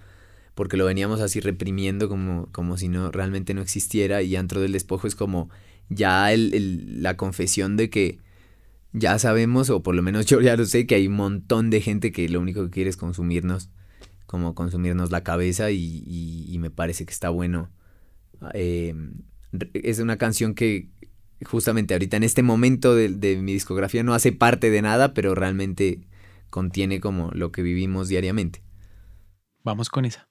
porque 0.55 0.77
lo 0.77 0.85
veníamos 0.87 1.21
así 1.21 1.41
reprimiendo 1.41 2.09
como, 2.09 2.47
como 2.53 2.77
si 2.79 2.89
no 2.89 3.11
realmente 3.11 3.55
no 3.55 3.63
existiera 3.63 4.23
y 4.23 4.37
Antro 4.37 4.61
del 4.61 4.73
Despojo 4.73 5.07
es 5.07 5.15
como 5.15 5.51
ya 5.89 6.33
el- 6.33 6.55
el- 6.55 7.03
la 7.03 7.17
confesión 7.17 7.77
de 7.77 7.91
que 7.91 8.19
ya 8.93 9.19
sabemos, 9.19 9.71
o 9.71 9.83
por 9.83 9.95
lo 9.95 10.03
menos 10.03 10.27
yo 10.27 10.41
ya 10.41 10.57
lo 10.57 10.65
sé, 10.67 10.87
que 10.87 10.95
hay 10.97 11.09
un 11.09 11.15
montón 11.15 11.71
de 11.71 11.81
gente 11.81 12.13
que 12.13 12.29
lo 12.29 12.41
único 12.41 12.65
que 12.65 12.71
quiere 12.71 12.91
es 12.91 12.97
consumirnos, 12.97 13.71
como 14.27 14.55
consumirnos 14.55 15.11
la 15.11 15.23
cabeza 15.25 15.71
y, 15.71 16.05
y- 16.07 16.59
me 16.59 16.71
parece 16.71 17.05
que 17.07 17.13
está 17.13 17.29
bueno. 17.31 17.71
Re- 19.53 19.71
es 19.75 19.99
una 20.01 20.17
canción 20.19 20.55
que 20.55 20.89
justamente 21.45 21.95
ahorita 21.95 22.17
en 22.17 22.23
este 22.23 22.43
momento 22.43 22.95
de, 22.95 23.09
de 23.11 23.37
mi 23.37 23.53
discografía 23.53 24.03
no 24.03 24.15
hace 24.15 24.33
parte 24.33 24.71
de 24.71 24.83
nada, 24.83 25.15
pero 25.15 25.35
realmente 25.35 26.01
contiene 26.51 27.01
como 27.01 27.31
lo 27.33 27.53
que 27.53 27.63
vivimos 27.63 28.09
diariamente. 28.09 28.63
Vamos 29.63 29.89
con 29.91 30.05
esa. 30.05 30.29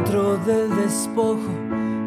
Antro 0.00 0.38
del 0.38 0.74
despojo, 0.76 1.52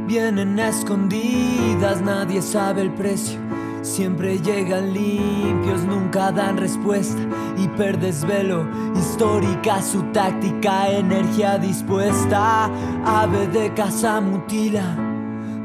vienen 0.07 0.57
escondidas, 0.57 2.01
nadie 2.01 2.41
sabe 2.41 2.81
el 2.81 2.91
precio. 2.91 3.37
Siempre 3.83 4.39
llegan 4.39 4.93
limpios, 4.93 5.83
nunca 5.83 6.31
dan 6.31 6.57
respuesta. 6.57 7.21
Hiperdesvelo, 7.55 8.65
histórica 8.95 9.79
su 9.83 10.01
táctica, 10.11 10.89
energía 10.89 11.59
dispuesta. 11.59 12.67
Ave 13.05 13.45
de 13.49 13.71
casa 13.75 14.19
mutila, 14.21 14.95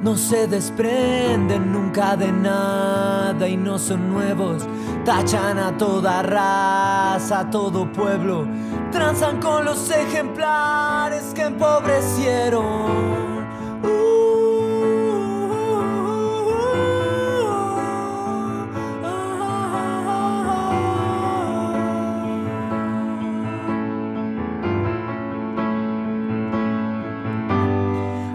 no 0.03 0.15
se 0.15 0.47
desprenden 0.47 1.73
nunca 1.73 2.15
de 2.15 2.31
nada 2.31 3.49
y 3.49 3.57
no 3.57 3.79
son 3.79 4.13
nuevos. 4.13 4.69
Tachan 5.09 5.59
a 5.59 5.75
toda 5.75 6.21
raza, 6.23 7.41
a 7.41 7.51
todo 7.51 7.91
pueblo. 7.91 8.47
Transan 8.93 9.41
con 9.41 9.65
los 9.65 9.91
ejemplares 9.91 11.33
que 11.35 11.45
empobrecieron. 11.45 12.67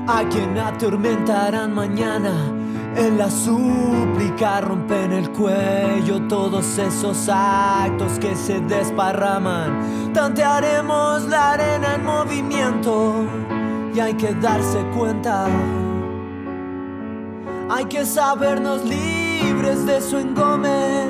A 0.07 0.23
quien 0.27 0.57
atormentarán 0.57 1.71
mañana. 1.71 2.62
En 2.95 3.17
la 3.17 3.29
súplica 3.29 4.61
rompen 4.61 5.11
el 5.13 5.31
cuello 5.31 6.21
todos 6.27 6.77
esos 6.77 7.27
actos 7.27 8.19
que 8.19 8.35
se 8.35 8.59
desparraman. 8.61 10.13
Tantearemos 10.13 11.23
la 11.23 11.53
arena 11.53 11.95
en 11.95 12.05
movimiento 12.05 13.25
y 13.95 13.99
hay 13.99 14.13
que 14.13 14.33
darse 14.35 14.79
cuenta. 14.95 15.47
Hay 17.69 17.85
que 17.85 18.05
sabernos 18.05 18.83
libres 18.85 19.85
de 19.87 19.99
su 19.99 20.17
engome, 20.17 21.07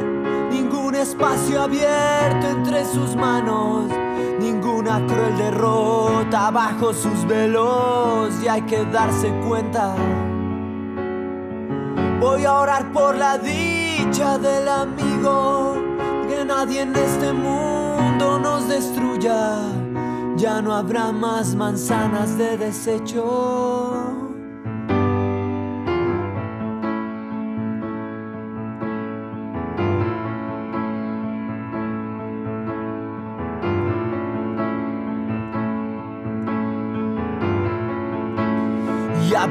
ningún 0.50 0.96
espacio 0.96 1.63
abierto 1.63 2.48
entre 2.48 2.86
sus 2.86 3.13
manos, 3.17 3.91
ninguna 4.39 5.06
cruel 5.06 5.38
derrota 5.38 6.50
bajo 6.50 6.93
sus 6.93 7.26
velos 7.28 8.34
y 8.41 8.48
hay 8.48 8.62
que 8.62 8.86
darse 8.86 9.30
cuenta. 9.46 9.96
Voy 12.23 12.45
a 12.45 12.53
orar 12.53 12.89
por 12.93 13.17
la 13.17 13.38
dicha 13.38 14.38
del 14.38 14.65
amigo, 14.69 15.75
que 16.29 16.45
nadie 16.45 16.83
en 16.83 16.95
este 16.95 17.33
mundo 17.33 18.39
nos 18.39 18.69
destruya, 18.69 19.59
ya 20.38 20.62
no 20.62 20.73
habrá 20.73 21.12
más 21.12 21.53
manzanas 21.53 22.38
de 22.38 22.55
desecho. 22.55 24.12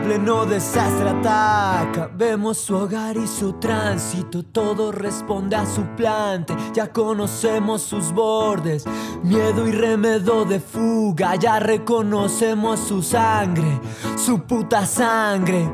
Pleno 0.03 0.45
desastre 0.45 1.11
ataca. 1.11 2.11
Vemos 2.15 2.59
su 2.59 2.77
hogar 2.77 3.17
y 3.17 3.27
su 3.27 3.55
tránsito. 3.55 4.43
Todo 4.43 4.93
responde 4.93 5.57
a 5.57 5.67
su 5.67 5.83
plante. 5.97 6.55
Ya 6.75 6.93
conocemos 6.93 7.83
sus 7.83 8.13
bordes. 8.13 8.85
Miedo 9.23 9.67
y 9.67 9.73
remedo 9.73 10.45
de 10.45 10.61
fuga. 10.61 11.37
Ya 11.37 11.59
reconocemos 11.61 12.81
su 12.81 13.03
sangre. 13.03 13.81
Su 14.17 14.41
puta 14.41 14.87
sangre. 14.87 15.71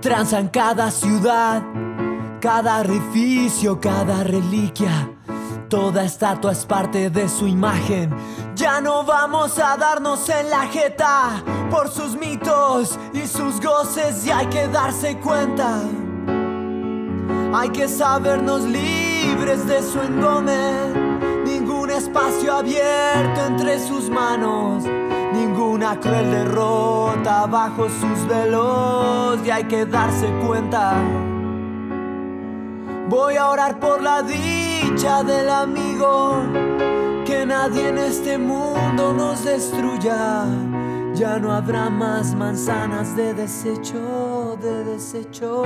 Transan 0.00 0.48
cada 0.48 0.90
ciudad. 0.90 1.62
Cada 2.40 2.80
orificio, 2.80 3.80
cada 3.80 4.22
reliquia. 4.22 5.15
Toda 5.68 6.04
estatua 6.04 6.52
es 6.52 6.64
parte 6.64 7.10
de 7.10 7.28
su 7.28 7.48
imagen. 7.48 8.14
Ya 8.54 8.80
no 8.80 9.04
vamos 9.04 9.58
a 9.58 9.76
darnos 9.76 10.28
en 10.28 10.48
la 10.48 10.66
jeta 10.66 11.42
por 11.70 11.88
sus 11.88 12.16
mitos 12.16 12.96
y 13.12 13.26
sus 13.26 13.60
goces 13.60 14.24
y 14.24 14.30
hay 14.30 14.46
que 14.46 14.68
darse 14.68 15.18
cuenta. 15.18 15.80
Hay 17.52 17.70
que 17.70 17.88
sabernos 17.88 18.62
libres 18.62 19.66
de 19.66 19.82
su 19.82 20.00
engome. 20.00 20.92
Ningún 21.44 21.90
espacio 21.90 22.54
abierto 22.54 23.46
entre 23.46 23.80
sus 23.80 24.08
manos. 24.08 24.84
Ninguna 25.32 25.98
cruel 25.98 26.30
derrota 26.30 27.46
bajo 27.46 27.88
sus 27.88 28.26
velos 28.28 29.40
y 29.44 29.50
hay 29.50 29.64
que 29.64 29.84
darse 29.84 30.28
cuenta. 30.46 30.94
Voy 33.08 33.36
a 33.36 33.48
orar 33.48 33.78
por 33.78 34.02
la 34.02 34.22
dicha 34.82 35.22
del 35.22 35.48
amigo, 35.48 36.42
que 37.24 37.44
nadie 37.46 37.88
en 37.88 37.98
este 37.98 38.38
mundo 38.38 39.12
nos 39.12 39.44
destruya. 39.44 40.44
Ya 41.14 41.38
no 41.38 41.52
habrá 41.52 41.88
más 41.88 42.34
manzanas 42.34 43.16
de 43.16 43.32
desecho, 43.34 44.56
de 44.60 44.84
desecho. 44.84 45.62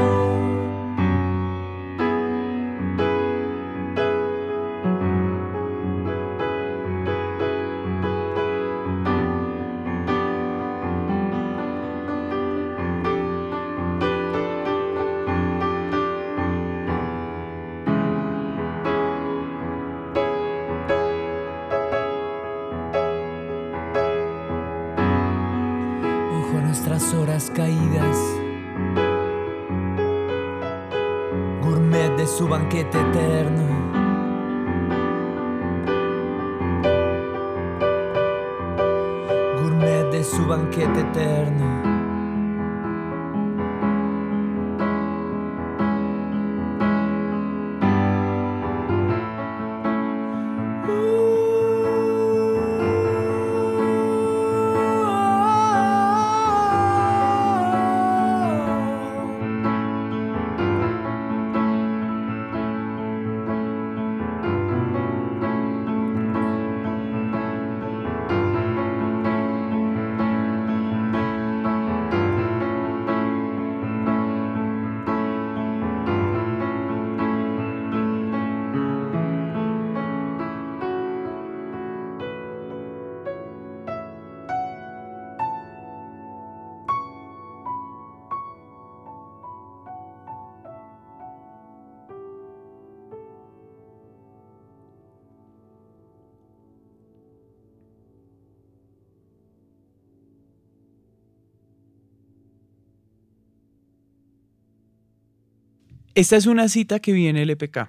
Esta 106.14 106.36
es 106.36 106.46
una 106.46 106.68
cita 106.68 106.98
que 106.98 107.12
viene 107.12 107.42
el 107.42 107.50
EPK. 107.50 107.88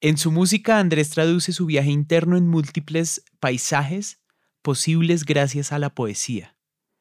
En 0.00 0.16
su 0.16 0.30
música, 0.30 0.78
Andrés 0.78 1.10
traduce 1.10 1.52
su 1.52 1.66
viaje 1.66 1.90
interno 1.90 2.36
en 2.36 2.46
múltiples 2.46 3.22
paisajes 3.38 4.20
posibles 4.62 5.24
gracias 5.24 5.72
a 5.72 5.78
la 5.78 5.94
poesía. 5.94 6.56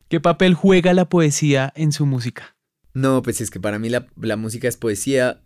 ¿Qué 0.09 0.19
papel 0.19 0.53
juega 0.53 0.93
la 0.93 1.07
poesía 1.07 1.71
en 1.75 1.91
su 1.91 2.05
música? 2.05 2.55
No, 2.93 3.21
pues 3.21 3.41
es 3.41 3.51
que 3.51 3.59
para 3.59 3.79
mí 3.79 3.89
la, 3.89 4.07
la 4.19 4.37
música 4.37 4.67
es 4.67 4.77
poesía, 4.77 5.41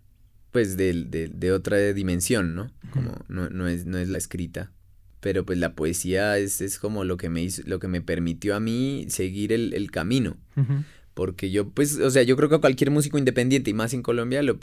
pues 0.51 0.77
de, 0.77 0.93
de, 1.05 1.27
de 1.27 1.51
otra 1.51 1.77
dimensión, 1.93 2.55
¿no? 2.55 2.71
Como 2.91 3.17
no, 3.27 3.49
no, 3.49 3.67
es, 3.67 3.85
no 3.85 3.97
es 3.97 4.09
la 4.09 4.17
escrita. 4.17 4.71
Pero 5.19 5.45
pues 5.45 5.59
la 5.59 5.75
poesía 5.75 6.37
es, 6.37 6.61
es 6.61 6.79
como 6.79 7.03
lo 7.03 7.17
que 7.17 7.29
me 7.29 7.43
hizo, 7.43 7.61
lo 7.65 7.79
que 7.79 7.87
me 7.87 8.01
permitió 8.01 8.55
a 8.55 8.59
mí 8.59 9.05
seguir 9.09 9.53
el, 9.53 9.73
el 9.73 9.91
camino. 9.91 10.37
Ujú. 10.55 10.83
Porque 11.13 11.51
yo, 11.51 11.69
pues, 11.69 11.99
o 11.99 12.09
sea, 12.09 12.23
yo 12.23 12.35
creo 12.37 12.49
que 12.49 12.55
a 12.55 12.61
cualquier 12.61 12.91
músico 12.91 13.17
independiente 13.17 13.69
y 13.69 13.73
más 13.73 13.93
en 13.93 14.01
Colombia, 14.01 14.41
lo, 14.43 14.59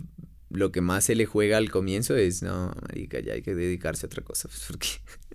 lo 0.51 0.73
que 0.73 0.81
más 0.81 1.05
se 1.05 1.15
le 1.15 1.27
juega 1.27 1.59
al 1.59 1.71
comienzo 1.71 2.17
es, 2.17 2.43
no, 2.43 2.73
marica, 2.89 3.21
ya 3.21 3.35
hay 3.35 3.43
que 3.43 3.55
dedicarse 3.55 4.07
a 4.07 4.09
otra 4.09 4.23
cosa, 4.25 4.49
pues, 4.49 4.65
porque 4.67 4.89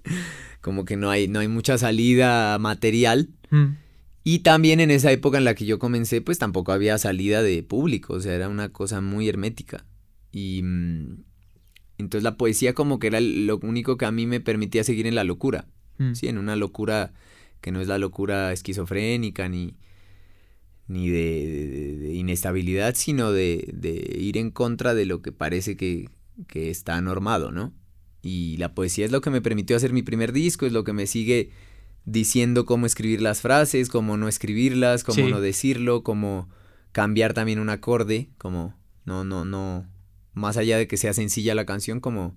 como 0.62 0.86
que 0.86 0.98
no 0.98 1.10
hay, 1.10 1.28
no 1.28 1.40
hay 1.40 1.48
mucha 1.48 1.78
salida 1.78 2.58
material. 2.60 3.30
Mm. 3.52 3.76
Y 4.24 4.40
también 4.40 4.80
en 4.80 4.90
esa 4.90 5.12
época 5.12 5.38
en 5.38 5.44
la 5.44 5.54
que 5.54 5.66
yo 5.66 5.80
comencé, 5.80 6.22
pues 6.22 6.40
tampoco 6.40 6.72
había 6.72 6.98
salida 6.98 7.44
de 7.44 7.62
público, 7.62 8.14
o 8.14 8.20
sea, 8.20 8.34
era 8.34 8.50
una 8.50 8.70
cosa 8.70 9.02
muy 9.02 9.28
hermética. 9.28 9.86
Y 10.32 10.62
mm, 10.64 11.24
entonces 11.98 12.24
la 12.24 12.38
poesía 12.38 12.74
como 12.74 13.00
que 13.00 13.08
era 13.08 13.20
lo 13.20 13.58
único 13.60 13.98
que 13.98 14.06
a 14.06 14.12
mí 14.12 14.26
me 14.26 14.40
permitía 14.40 14.84
seguir 14.84 15.08
en 15.08 15.16
la 15.16 15.24
locura, 15.24 15.68
Mm. 15.98 16.14
sí, 16.16 16.28
en 16.28 16.38
una 16.38 16.56
locura 16.56 17.14
que 17.62 17.72
no 17.72 17.80
es 17.80 17.88
la 17.88 17.98
locura 17.98 18.52
esquizofrénica 18.52 19.48
ni, 19.48 19.76
ni 20.88 21.10
de, 21.10 21.18
de- 21.48 21.98
de 21.98 22.14
inestabilidad, 22.14 22.96
sino 22.96 23.32
de, 23.32 23.70
de 23.74 24.18
ir 24.20 24.38
en 24.38 24.52
contra 24.52 24.94
de 24.94 25.06
lo 25.06 25.22
que 25.22 25.32
parece 25.32 25.78
que, 25.78 26.10
que 26.48 26.70
está 26.70 27.00
normado, 27.02 27.52
¿no? 27.52 27.74
Y 28.22 28.58
la 28.58 28.74
poesía 28.74 29.06
es 29.06 29.12
lo 29.12 29.22
que 29.22 29.30
me 29.30 29.42
permitió 29.42 29.76
hacer 29.76 29.94
mi 29.94 30.02
primer 30.04 30.32
disco, 30.34 30.66
es 30.66 30.72
lo 30.74 30.84
que 30.84 30.94
me 30.94 31.08
sigue 31.08 31.52
diciendo 32.06 32.66
cómo 32.66 32.86
escribir 32.86 33.22
las 33.22 33.42
frases, 33.42 33.90
cómo 33.90 34.18
no 34.18 34.28
escribirlas, 34.28 35.04
cómo 35.04 35.16
Sí. 35.26 35.32
no 35.32 35.40
decirlo, 35.42 36.04
cómo 36.04 36.50
cambiar 36.92 37.34
también 37.34 37.60
un 37.60 37.70
acorde, 37.70 38.30
como 38.38 38.76
no, 39.06 39.24
no, 39.24 39.46
no, 39.46 39.90
más 40.34 40.58
allá 40.58 40.78
de 40.78 40.88
que 40.88 40.98
sea 40.98 41.14
sencilla 41.14 41.56
la 41.56 41.66
canción, 41.66 42.00
como 42.02 42.36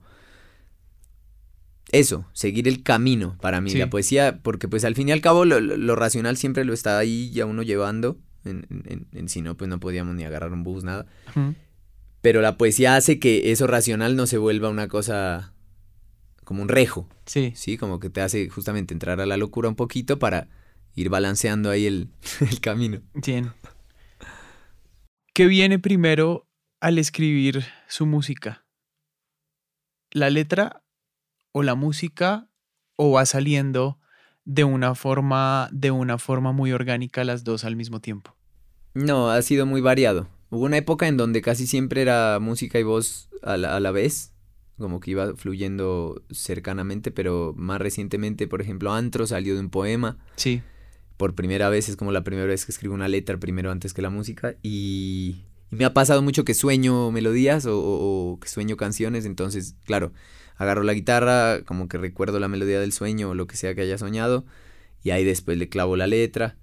eso, 1.93 2.27
seguir 2.33 2.67
el 2.67 2.83
camino 2.83 3.37
para 3.41 3.61
mí, 3.61 3.71
Sí. 3.71 3.79
la 3.79 3.91
poesía, 3.91 4.41
porque 4.43 4.67
pues 4.69 4.85
al 4.85 4.95
fin 4.97 5.09
y 5.09 5.13
al 5.13 5.21
cabo 5.21 5.45
lo, 5.45 5.61
lo- 5.61 5.77
lo 5.77 5.95
racional 5.97 6.37
siempre 6.37 6.65
lo 6.65 6.73
está 6.73 6.99
ahí 6.99 7.31
ya 7.31 7.47
uno 7.47 7.63
llevando, 7.63 8.19
en, 8.47 8.67
en- 8.71 8.83
en- 8.87 9.09
en 9.13 9.29
si 9.29 9.43
no 9.43 9.57
pues 9.57 9.69
no 9.69 9.81
podíamos 9.81 10.15
ni 10.15 10.25
agarrar 10.25 10.53
un 10.53 10.63
bus, 10.63 10.85
nada. 10.85 11.07
Pero 12.21 12.41
la 12.41 12.57
poesía 12.57 12.97
hace 12.97 13.19
que 13.21 13.53
eso 13.53 13.67
racional 13.67 14.17
no 14.17 14.27
se 14.27 14.39
vuelva 14.39 14.69
una 14.69 14.89
cosa 14.89 15.53
como 16.45 16.63
un 16.63 16.69
rejo. 16.69 17.09
Sí. 17.27 17.53
Sí, 17.55 17.77
como 17.77 18.01
que 18.01 18.11
te 18.11 18.21
hace 18.21 18.49
justamente 18.49 18.95
entrar 18.95 19.21
a 19.21 19.27
la 19.27 19.37
locura 19.37 19.69
un 19.69 19.77
poquito 19.77 20.19
para 20.19 20.49
ir 20.95 21.09
balanceando 21.09 21.71
ahí 21.71 21.87
el, 21.87 22.09
el 22.51 22.61
camino. 22.61 23.01
Bien. 23.15 23.51
¿Qué 25.35 25.47
viene 25.47 25.79
primero 25.79 26.49
al 26.81 26.99
escribir 26.99 27.65
su 27.89 28.07
música? 28.07 28.65
¿La 30.11 30.31
letra 30.31 30.83
o 31.53 31.63
la 31.63 31.75
música 31.75 32.49
o 32.97 33.13
va 33.13 33.27
saliendo 33.27 33.99
de 34.45 34.65
una 34.65 34.95
forma 34.95 35.69
de 35.73 35.91
una 35.91 36.19
forma 36.19 36.53
muy 36.53 36.73
orgánica 36.73 37.25
las 37.25 37.45
dos 37.45 37.65
al 37.65 37.77
mismo 37.77 38.01
tiempo? 38.01 38.36
No, 38.97 39.31
ha 39.31 39.43
sido 39.43 39.67
muy 39.67 39.81
variado. 39.81 40.27
Hubo 40.51 40.65
una 40.65 40.79
época 40.79 41.07
en 41.07 41.17
donde 41.17 41.43
casi 41.43 41.67
siempre 41.67 42.01
era 42.03 42.39
música 42.41 42.79
y 42.79 42.83
voz 42.83 43.29
a 43.43 43.57
la, 43.57 43.77
a 43.77 43.81
la 43.81 43.91
vez, 43.91 44.33
como 44.79 45.01
que 45.01 45.11
iba 45.11 45.35
fluyendo 45.37 46.23
cercanamente, 46.31 47.11
pero 47.11 47.53
más 47.57 47.79
recientemente, 47.81 48.47
por 48.49 48.63
ejemplo, 48.63 48.93
Antro 48.93 49.27
salió 49.27 49.55
de 49.55 49.61
un 49.61 49.71
poema. 49.71 50.17
Sí. 50.37 50.63
Por 51.19 51.35
primera 51.35 51.69
vez, 51.69 51.89
es 51.89 51.97
como 51.97 52.11
la 52.13 52.25
primera 52.25 52.47
vez 52.47 52.65
que 52.65 52.73
escribo 52.73 52.95
una 52.95 53.09
letra 53.09 53.39
primero 53.39 53.71
antes 53.71 53.93
que 53.93 54.03
la 54.03 54.11
música. 54.11 54.55
Y, 54.63 55.45
y 55.71 55.77
me 55.77 55.85
ha 55.85 55.93
pasado 55.95 56.23
mucho 56.23 56.45
que 56.45 56.55
sueño 56.55 57.11
melodías 57.11 57.67
o, 57.67 57.79
o- 57.79 58.33
o 58.33 58.41
que 58.41 58.49
sueño 58.49 58.77
canciones, 58.77 59.25
entonces, 59.27 59.75
claro, 59.85 60.13
agarro 60.57 60.83
la 60.85 60.95
guitarra, 60.95 61.63
como 61.65 61.89
que 61.89 61.99
recuerdo 61.99 62.39
la 62.41 62.49
melodía 62.49 62.81
del 62.81 62.93
sueño 62.93 63.31
o 63.31 63.35
lo 63.35 63.47
que 63.47 63.57
sea 63.57 63.75
que 63.75 63.83
haya 63.83 63.99
soñado, 63.99 64.47
y 65.03 65.11
ahí 65.11 65.25
después 65.25 65.59
le 65.59 65.69
clavo 65.69 65.97
la 65.97 66.07
letra. 66.07 66.57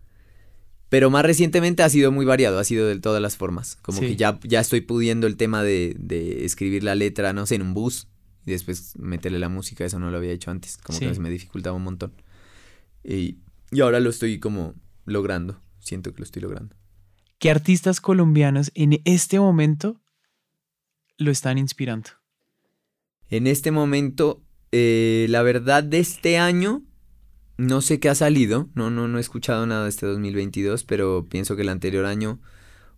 Pero 0.94 1.10
más 1.10 1.26
recientemente 1.26 1.82
ha 1.82 1.90
sido 1.90 2.12
muy 2.12 2.24
variado, 2.24 2.60
ha 2.60 2.64
sido 2.64 2.86
de 2.88 3.00
todas 3.00 3.20
las 3.20 3.36
formas. 3.36 3.78
Como 3.82 3.98
Sí. 4.00 4.10
que 4.10 4.16
ya, 4.16 4.40
ya 4.44 4.60
estoy 4.60 4.82
pudiendo 4.82 5.26
el 5.26 5.38
tema 5.38 5.64
de, 5.64 5.96
de 5.98 6.46
escribir 6.46 6.84
la 6.84 6.94
letra, 6.94 7.34
no 7.34 7.48
sé, 7.48 7.56
en 7.56 7.64
un 7.64 7.74
bus 7.74 8.08
y 8.46 8.52
después 8.52 8.96
meterle 9.00 9.40
la 9.40 9.50
música, 9.50 9.84
eso 9.84 9.98
no 9.98 10.12
lo 10.12 10.18
había 10.18 10.32
hecho 10.34 10.52
antes, 10.52 10.78
como 10.78 11.00
Sí. 11.00 11.08
que 11.08 11.16
se 11.16 11.20
me 11.20 11.32
dificultaba 11.32 11.76
un 11.76 11.82
montón. 11.84 12.14
Y, 13.04 13.40
y 13.72 13.82
ahora 13.82 14.00
lo 14.00 14.12
estoy 14.12 14.40
como 14.40 14.76
logrando, 15.08 15.60
siento 15.80 16.14
que 16.14 16.20
lo 16.20 16.26
estoy 16.26 16.44
logrando. 16.44 16.76
¿Qué 17.40 17.50
artistas 17.50 18.00
colombianos 18.00 18.72
en 18.76 19.02
este 19.04 19.40
momento 19.40 20.00
lo 21.18 21.32
están 21.32 21.58
inspirando? 21.58 22.12
En 23.32 23.48
este 23.48 23.72
momento, 23.72 24.44
eh, 24.72 25.26
la 25.30 25.42
verdad 25.42 25.84
de 25.84 25.98
este 25.98 26.38
año, 26.38 26.84
no 27.58 27.82
sé 27.82 28.00
qué 28.00 28.10
ha 28.10 28.16
salido, 28.16 28.70
no, 28.76 28.90
no, 28.90 29.08
no 29.08 29.18
he 29.18 29.22
escuchado 29.22 29.66
nada 29.66 29.84
de 29.84 29.90
este 29.90 30.06
2022, 30.06 30.84
pero 30.84 31.26
pienso 31.30 31.56
que 31.56 31.62
el 31.62 31.70
anterior 31.70 32.06
año 32.06 32.40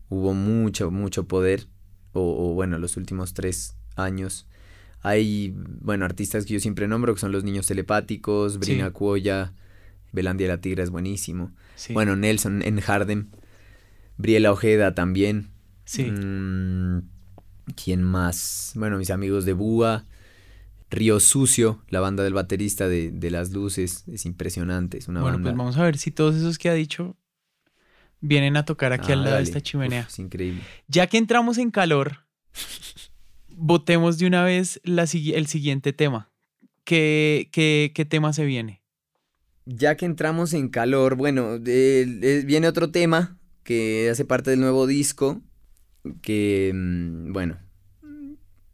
hubo 0.09 0.33
mucho, 0.33 0.91
mucho 0.91 1.27
poder, 1.27 1.67
o, 2.13 2.21
o 2.51 2.53
bueno, 2.53 2.77
los 2.79 2.97
últimos 2.97 3.33
tres 3.33 3.75
años. 3.95 4.47
Hay, 5.01 5.53
bueno, 5.81 6.05
artistas 6.05 6.45
que 6.45 6.53
yo 6.53 6.59
siempre 6.59 6.87
nombro, 6.87 7.13
que 7.13 7.19
son 7.19 7.31
los 7.31 7.43
niños 7.43 7.67
telepáticos, 7.67 8.57
Brina 8.59 8.87
Sí. 8.87 8.91
Cuoya, 8.93 9.53
Belandia 10.11 10.47
la 10.47 10.61
Tigra 10.61 10.83
es 10.83 10.89
buenísimo. 10.89 11.51
Sí. 11.75 11.93
Bueno, 11.93 12.15
Nelson 12.15 12.61
en 12.63 12.79
Hardem, 12.79 13.27
Briela 14.17 14.51
Ojeda 14.51 14.95
también. 14.95 15.49
sí. 15.83 16.05
Mm, 16.09 17.01
¿Quién 17.83 18.03
más? 18.03 18.73
Bueno, 18.75 18.97
mis 18.99 19.09
amigos 19.09 19.43
de 19.43 19.53
Búa. 19.53 20.05
Río 20.95 21.19
Sucio, 21.19 21.84
la 21.89 21.99
banda 21.99 22.23
del 22.23 22.34
baterista 22.34 22.88
de, 22.88 23.12
de 23.12 23.31
Las 23.31 23.51
Luces. 23.51 24.03
Es 24.08 24.25
impresionante, 24.25 24.97
es 24.97 25.08
una 25.08 25.21
bueno, 25.21 25.38
banda. 25.38 25.49
pues 25.51 25.58
vamos 25.58 25.77
a 25.77 25.84
ver 25.84 25.97
si 25.97 26.12
todos 26.12 26.36
esos 26.36 26.58
que 26.58 26.69
ha 26.69 26.73
dicho 26.73 27.15
vienen 28.21 28.58
a 28.58 28.65
tocar 28.65 28.93
aquí 28.93 29.12
Ah, 29.12 29.15
al 29.15 29.23
lado 29.23 29.38
de 29.38 29.43
esta 29.43 29.62
chimenea. 29.62 30.01
Uf, 30.01 30.08
es 30.10 30.19
increíble. 30.19 30.62
Ya 30.88 31.08
que 31.08 31.17
entramos 31.17 31.58
en 31.58 31.69
calor, 31.69 32.25
votemos 33.49 34.17
de 34.17 34.27
una 34.27 34.43
vez 34.43 34.81
la 34.84 35.03
el 35.03 35.47
siguiente 35.47 35.93
tema. 35.93 36.31
¿Qué, 36.84 37.49
qué, 37.51 37.91
qué 37.95 38.05
tema 38.05 38.31
se 38.34 38.45
viene? 38.45 38.84
Ya 39.65 39.97
que 39.97 40.05
entramos 40.05 40.53
en 40.53 40.69
calor, 40.69 41.15
bueno, 41.15 41.58
eh, 41.65 42.43
viene 42.45 42.67
otro 42.67 42.91
tema 42.91 43.39
que 43.63 44.10
hace 44.12 44.25
parte 44.25 44.51
del 44.51 44.60
nuevo 44.60 44.86
disco. 44.86 45.41
Que, 46.21 46.71
mm, 46.73 47.34
bueno, 47.34 47.58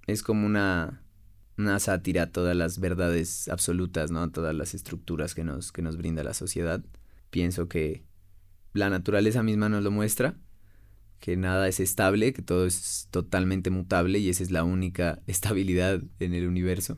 es 0.05 0.21
como 0.21 0.45
una, 0.45 1.00
una 1.62 1.80
sátira 1.80 2.24
a 2.24 2.32
todas 2.32 2.56
las 2.56 2.80
verdades 2.80 3.47
absolutas, 3.47 4.12
¿no? 4.12 4.21
A 4.21 4.32
todas 4.32 4.56
las 4.56 4.74
estructuras 4.74 5.36
que 5.36 5.43
nos, 5.43 5.71
que 5.71 5.82
nos 5.82 5.97
brinda 5.97 6.24
la 6.24 6.34
sociedad. 6.34 6.84
Pienso 7.30 7.67
que 7.67 8.04
la 8.74 8.89
naturaleza 8.89 9.43
misma 9.43 9.69
nos 9.69 9.84
lo 9.84 9.91
muestra, 9.91 10.36
que 11.19 11.38
nada 11.38 11.67
es 11.67 11.80
estable, 11.80 12.34
que 12.34 12.41
todo 12.41 12.65
es 12.65 13.08
totalmente 13.12 13.69
mutable 13.69 14.19
y 14.19 14.30
esa 14.30 14.43
es 14.43 14.52
la 14.52 14.63
única 14.63 15.19
estabilidad 15.28 16.02
en 16.19 16.34
el 16.34 16.47
universo. 16.47 16.97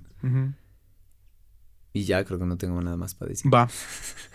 Y 1.94 2.06
ya 2.06 2.24
creo 2.24 2.40
que 2.40 2.46
no 2.46 2.58
tengo 2.58 2.82
nada 2.82 2.98
más 2.98 3.14
para 3.14 3.30
decir. 3.30 3.54
Va. 3.54 3.70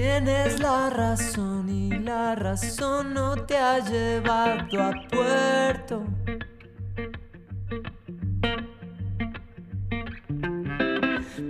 Tienes 0.00 0.60
la 0.60 0.90
razón 0.90 1.68
y 1.68 1.90
la 1.90 2.36
razón 2.36 3.14
no 3.14 3.34
te 3.34 3.56
ha 3.56 3.80
llevado 3.80 4.80
a 4.80 4.92
puerto. 5.10 6.04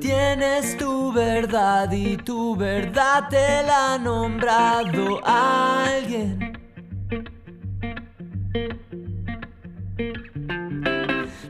Tienes 0.01 0.79
tu 0.79 1.13
verdad 1.13 1.93
y 1.93 2.17
tu 2.17 2.57
verdad 2.57 3.29
te 3.29 3.63
la 3.65 3.93
ha 3.93 3.99
nombrado 3.99 5.21
alguien. 5.27 6.59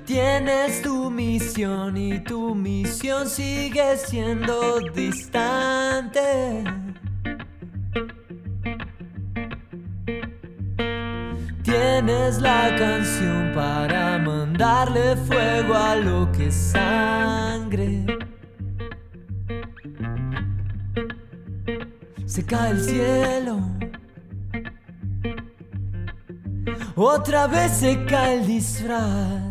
Tienes 0.05 0.83
tu 0.83 1.13
misión 1.13 1.97
y 1.97 2.19
tu 2.25 2.57
misión 2.57 3.29
sigue 3.29 3.97
siendo 3.99 4.81
distante. 4.93 6.65
Tienes 12.01 12.41
la 12.41 12.77
canción 12.77 13.51
para 13.53 14.19
mandarle 14.19 15.17
fuego 15.17 15.75
a 15.75 15.97
lo 15.97 16.31
que 16.31 16.47
es 16.47 16.55
sangre. 16.55 18.07
Se 22.25 22.47
cae 22.47 22.71
el 22.71 22.81
cielo. 22.81 23.59
Otra 26.95 27.49
vez 27.49 27.73
se 27.73 28.05
cae 28.05 28.43
el 28.43 28.47
disfraz. 28.47 29.43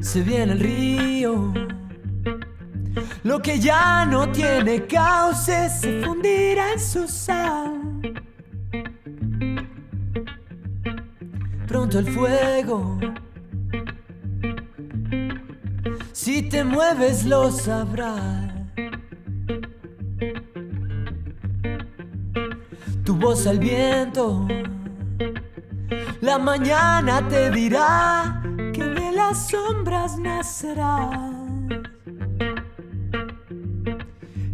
Se 0.00 0.20
viene 0.20 0.52
el 0.52 0.60
río. 0.60 1.54
Lo 3.22 3.40
que 3.40 3.58
ya 3.58 4.04
no 4.04 4.30
tiene 4.30 4.86
cauce 4.86 5.70
se 5.70 6.02
fundirá 6.02 6.74
en 6.74 6.80
su 6.80 7.08
sal. 7.08 7.77
El 11.94 12.06
fuego. 12.06 12.98
Si 16.12 16.42
te 16.42 16.62
mueves 16.62 17.24
lo 17.24 17.50
sabrás. 17.50 18.52
Tu 23.04 23.16
voz 23.16 23.46
al 23.46 23.58
viento. 23.58 24.46
La 26.20 26.38
mañana 26.38 27.26
te 27.26 27.50
dirá 27.50 28.42
que 28.74 28.84
de 28.84 29.12
las 29.12 29.48
sombras 29.48 30.18
nacerás. 30.18 31.32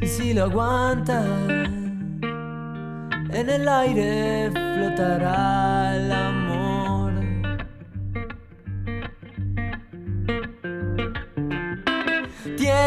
Y 0.00 0.06
si 0.06 0.34
lo 0.34 0.44
aguantas, 0.44 1.26
en 3.30 3.50
el 3.50 3.68
aire 3.68 4.52
flotará 4.52 5.96
el 5.96 6.43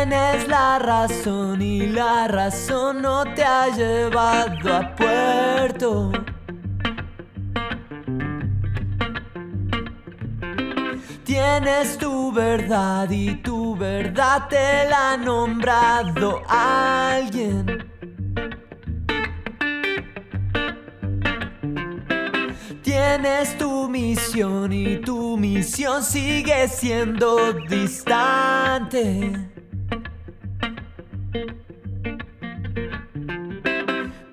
Tienes 0.09 0.47
la 0.47 0.79
razón 0.79 1.61
y 1.61 1.87
la 1.87 2.29
razón 2.29 3.01
no 3.01 3.25
te 3.33 3.43
ha 3.43 3.67
llevado 3.67 4.73
a 4.73 4.95
puerto. 4.95 6.13
Tienes 11.25 11.97
tu 11.97 12.31
verdad 12.31 13.09
y 13.09 13.35
tu 13.35 13.75
verdad 13.75 14.47
te 14.47 14.89
la 14.89 15.11
ha 15.11 15.17
nombrado 15.17 16.41
alguien. 16.47 17.85
Tienes 22.81 23.57
tu 23.57 23.89
misión 23.89 24.71
y 24.71 25.01
tu 25.01 25.35
misión 25.35 26.01
sigue 26.01 26.69
siendo 26.69 27.51
distante. 27.67 29.56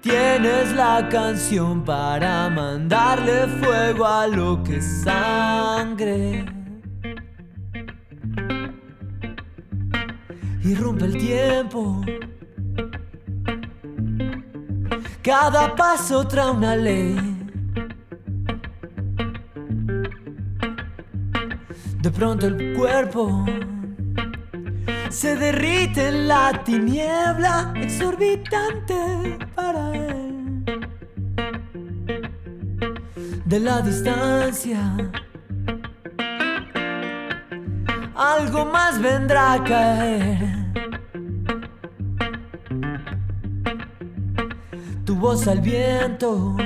Tienes 0.00 0.72
la 0.74 1.08
canción 1.10 1.84
para 1.84 2.48
mandarle 2.50 3.46
fuego 3.60 4.06
a 4.06 4.26
lo 4.26 4.62
que 4.62 4.76
es 4.76 5.02
sangre. 5.02 6.44
Irrumpe 10.62 11.04
el 11.06 11.18
tiempo. 11.18 12.00
Cada 15.22 15.74
paso 15.74 16.26
trae 16.28 16.50
una 16.50 16.76
ley. 16.76 17.16
De 22.02 22.10
pronto 22.10 22.46
el 22.46 22.74
cuerpo 22.74 23.46
se 25.08 25.36
derrite 25.36 26.08
en 26.08 26.28
la 26.28 26.64
tiniebla 26.64 27.72
exorbitante 27.76 29.38
para 29.54 29.94
él. 29.94 30.64
De 33.44 33.60
la 33.60 33.80
distancia, 33.80 34.80
algo 38.14 38.64
más 38.64 39.00
vendrá 39.00 39.52
a 39.54 39.64
caer. 39.64 40.54
Tu 45.04 45.14
voz 45.14 45.46
al 45.46 45.60
viento. 45.60 46.56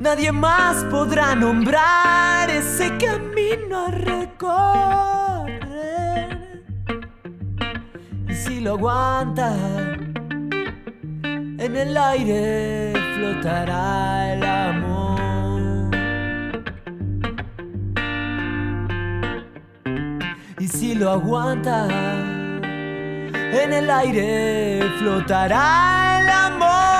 Nadie 0.00 0.32
más 0.32 0.84
podrá 0.90 1.34
nombrar 1.34 2.50
ese 2.50 2.90
camino 2.98 3.86
a 3.86 3.90
recorrer. 3.90 5.33
Si 8.44 8.60
lo 8.60 8.72
aguanta, 8.72 9.56
en 11.64 11.76
el 11.76 11.96
aire 11.96 12.92
flotará 13.14 14.34
el 14.34 14.44
amor. 14.44 15.90
Y 20.58 20.68
si 20.68 20.94
lo 20.94 21.12
aguanta, 21.12 21.88
en 23.62 23.72
el 23.72 23.90
aire 23.90 24.90
flotará 24.98 26.20
el 26.20 26.28
amor. 26.28 26.93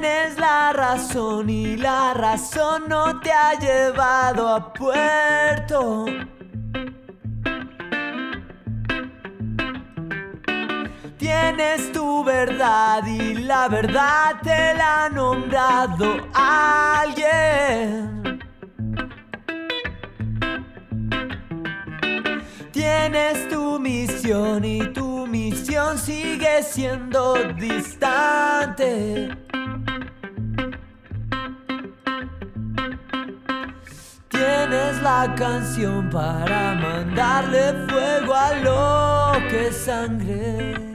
Tienes 0.00 0.38
la 0.38 0.72
razón 0.72 1.50
y 1.50 1.76
la 1.76 2.14
razón 2.14 2.84
no 2.88 3.18
te 3.18 3.32
ha 3.32 3.58
llevado 3.58 4.46
a 4.46 4.72
puerto. 4.72 6.06
Tienes 11.18 11.90
tu 11.90 12.22
verdad 12.22 13.04
y 13.08 13.34
la 13.34 13.66
verdad 13.66 14.36
te 14.40 14.74
la 14.74 15.06
ha 15.06 15.08
nombrado 15.08 16.28
alguien. 16.32 18.38
Tienes 22.70 23.48
tu 23.48 23.80
misión 23.80 24.64
y 24.64 24.92
tu 24.92 25.26
misión 25.26 25.98
sigue 25.98 26.62
siendo 26.62 27.34
distante. 27.56 29.47
La 35.02 35.32
canción 35.36 36.10
para 36.10 36.74
mandarle 36.74 37.72
fuego 37.88 38.34
a 38.34 38.52
lo 38.54 39.48
que 39.48 39.72
sangre. 39.72 40.87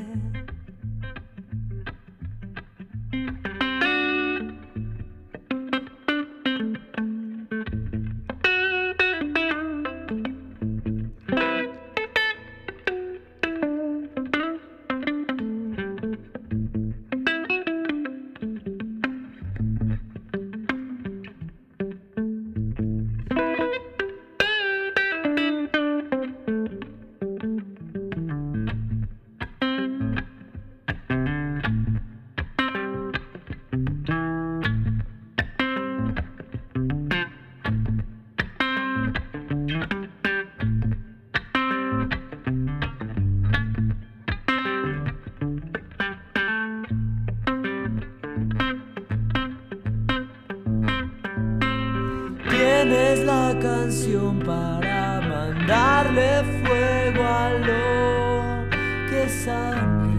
Tienes 52.84 53.20
la 53.22 53.58
canción 53.62 54.40
para 54.40 55.22
mandarle 55.22 56.44
fuego 56.66 57.24
a 57.24 57.50
lo 57.54 58.70
que 59.10 59.30
sangre. 59.30 60.12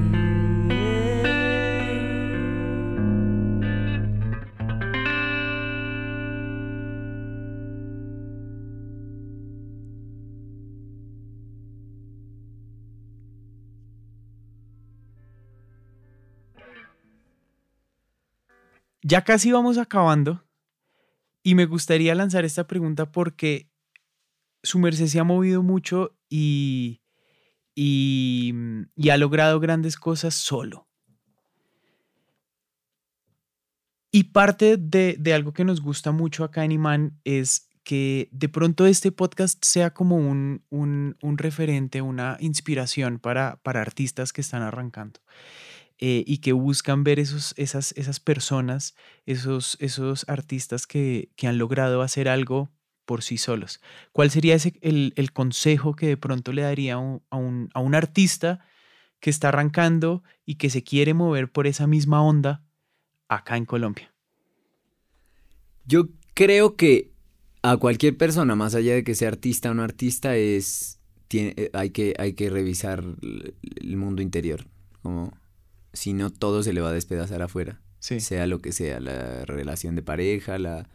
Ya 19.02 19.22
casi 19.22 19.52
vamos 19.52 19.76
acabando 19.76 20.40
y 21.44 21.54
me 21.54 21.66
gustaría 21.66 22.14
lanzar 22.14 22.44
esta 22.44 22.66
pregunta 22.66 23.12
porque 23.12 23.70
su 24.62 24.78
merced 24.78 25.06
se 25.06 25.20
ha 25.20 25.24
movido 25.24 25.62
mucho 25.62 26.16
y, 26.28 27.02
y, 27.76 28.50
mm, 28.54 28.82
y 28.96 29.10
ha 29.10 29.18
logrado 29.18 29.60
grandes 29.60 29.96
cosas 29.96 30.34
solo. 30.34 30.88
Y 34.10 34.24
parte 34.24 34.78
de, 34.78 35.16
de 35.18 35.34
algo 35.34 35.52
que 35.52 35.64
nos 35.64 35.82
gusta 35.82 36.12
mucho 36.12 36.44
acá 36.44 36.64
en 36.64 36.72
Imán 36.72 37.20
es 37.24 37.68
que 37.82 38.30
de 38.32 38.48
pronto 38.48 38.86
este 38.86 39.12
podcast 39.12 39.62
sea 39.62 39.92
como 39.92 40.16
un, 40.16 40.64
un, 40.70 41.18
un 41.20 41.36
referente, 41.36 42.00
una 42.00 42.38
inspiración 42.40 43.18
para, 43.18 43.60
para 43.62 43.82
artistas 43.82 44.32
que 44.32 44.40
están 44.40 44.62
arrancando 44.62 45.20
eh, 45.98 46.24
y 46.26 46.38
que 46.38 46.52
buscan 46.52 47.04
ver 47.04 47.18
esos, 47.18 47.54
esas, 47.56 47.92
esas 47.96 48.20
personas, 48.20 48.94
esos, 49.26 49.76
esos 49.80 50.28
artistas 50.28 50.86
que, 50.86 51.30
que 51.36 51.46
han 51.46 51.58
logrado 51.58 52.02
hacer 52.02 52.28
algo 52.28 52.70
por 53.04 53.22
sí 53.22 53.38
solos. 53.38 53.80
¿Cuál 54.12 54.30
sería 54.30 54.54
ese, 54.54 54.74
el, 54.80 55.12
el 55.16 55.32
consejo 55.32 55.94
que 55.94 56.06
de 56.06 56.16
pronto 56.16 56.52
le 56.52 56.62
daría 56.62 56.94
a 56.94 56.98
un, 56.98 57.22
a, 57.30 57.36
un, 57.36 57.68
a 57.74 57.80
un 57.80 57.94
artista 57.94 58.64
que 59.20 59.30
está 59.30 59.48
arrancando 59.48 60.22
y 60.44 60.56
que 60.56 60.70
se 60.70 60.82
quiere 60.82 61.14
mover 61.14 61.50
por 61.50 61.66
esa 61.66 61.86
misma 61.86 62.22
onda 62.22 62.64
acá 63.28 63.56
en 63.56 63.64
Colombia? 63.64 64.12
Yo 65.86 66.08
creo 66.34 66.76
que 66.76 67.12
a 67.62 67.76
cualquier 67.76 68.16
persona, 68.16 68.54
más 68.54 68.74
allá 68.74 68.94
de 68.94 69.04
que 69.04 69.14
sea 69.14 69.28
artista 69.28 69.70
o 69.70 69.74
no 69.74 69.82
artista, 69.82 70.36
es 70.36 71.00
tiene, 71.28 71.54
eh, 71.56 71.70
hay, 71.72 71.90
que, 71.90 72.14
hay 72.18 72.34
que 72.34 72.50
revisar 72.50 73.02
el 73.02 73.96
mundo 73.96 74.22
interior. 74.22 74.66
Como 75.02 75.32
si 75.94 76.12
no 76.12 76.30
todo 76.30 76.62
se 76.62 76.72
le 76.74 76.80
va 76.82 76.90
a 76.90 76.92
despedazar 76.92 77.40
afuera. 77.42 77.80
Sí. 77.98 78.20
Sea 78.20 78.46
lo 78.46 78.60
que 78.60 78.72
sea, 78.72 79.00
la 79.00 79.46
relación 79.46 79.94
de 79.96 80.02
pareja, 80.02 80.58
la, 80.58 80.88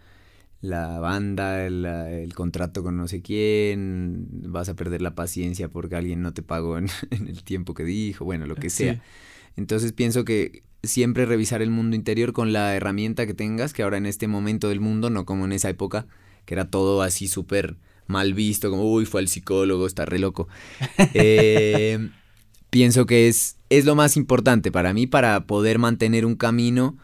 la 0.62 1.00
banda, 1.00 1.70
la- 1.70 2.12
el 2.12 2.34
contrato 2.36 2.84
con 2.84 2.97
no 2.97 3.08
sé 3.08 3.22
quién, 3.22 4.28
vas 4.30 4.70
a 4.70 4.76
perder 4.76 5.02
la 5.02 5.16
paciencia 5.16 5.70
porque 5.70 5.95
alguien 5.95 6.22
no 6.22 6.34
te 6.34 6.43
pagó 6.43 6.78
en, 6.78 6.88
en 7.12 7.28
el 7.28 7.43
tiempo 7.43 7.74
que 7.74 7.84
dijo, 7.84 8.26
bueno, 8.26 8.45
lo 8.45 8.56
que 8.56 8.70
sea. 8.70 8.93
Sí. 8.95 9.02
Entonces 9.56 9.91
pienso 9.93 10.24
que 10.26 10.64
siempre 10.84 11.26
revisar 11.26 11.62
el 11.62 11.72
mundo 11.72 11.95
interior 11.95 12.32
con 12.34 12.54
la 12.54 12.76
herramienta 12.76 13.26
que 13.26 13.34
tengas, 13.34 13.74
que 13.74 13.84
ahora 13.84 13.97
en 13.97 14.06
este 14.06 14.28
momento 14.28 14.70
del 14.70 14.80
mundo, 14.80 15.10
no 15.10 15.26
como 15.26 15.45
en 15.45 15.52
esa 15.52 15.70
época, 15.70 16.08
que 16.45 16.54
era 16.54 16.70
todo 16.70 17.02
así 17.02 17.28
súper 17.28 17.78
mal 18.08 18.34
visto, 18.34 18.70
como, 18.70 18.91
uy, 18.91 19.06
fue 19.06 19.22
al 19.22 19.28
psicólogo, 19.28 19.86
está 19.88 20.06
re 20.06 20.20
loco. 20.20 20.47
Eh, 21.14 22.10
pienso 22.70 23.05
que 23.05 23.28
es, 23.28 23.57
es 23.70 23.86
lo 23.86 23.95
más 23.95 24.17
importante 24.17 24.72
para 24.72 24.93
mí 24.93 25.07
para 25.07 25.45
poder 25.47 25.80
mantener 25.80 26.26
un 26.26 26.36
camino 26.36 26.97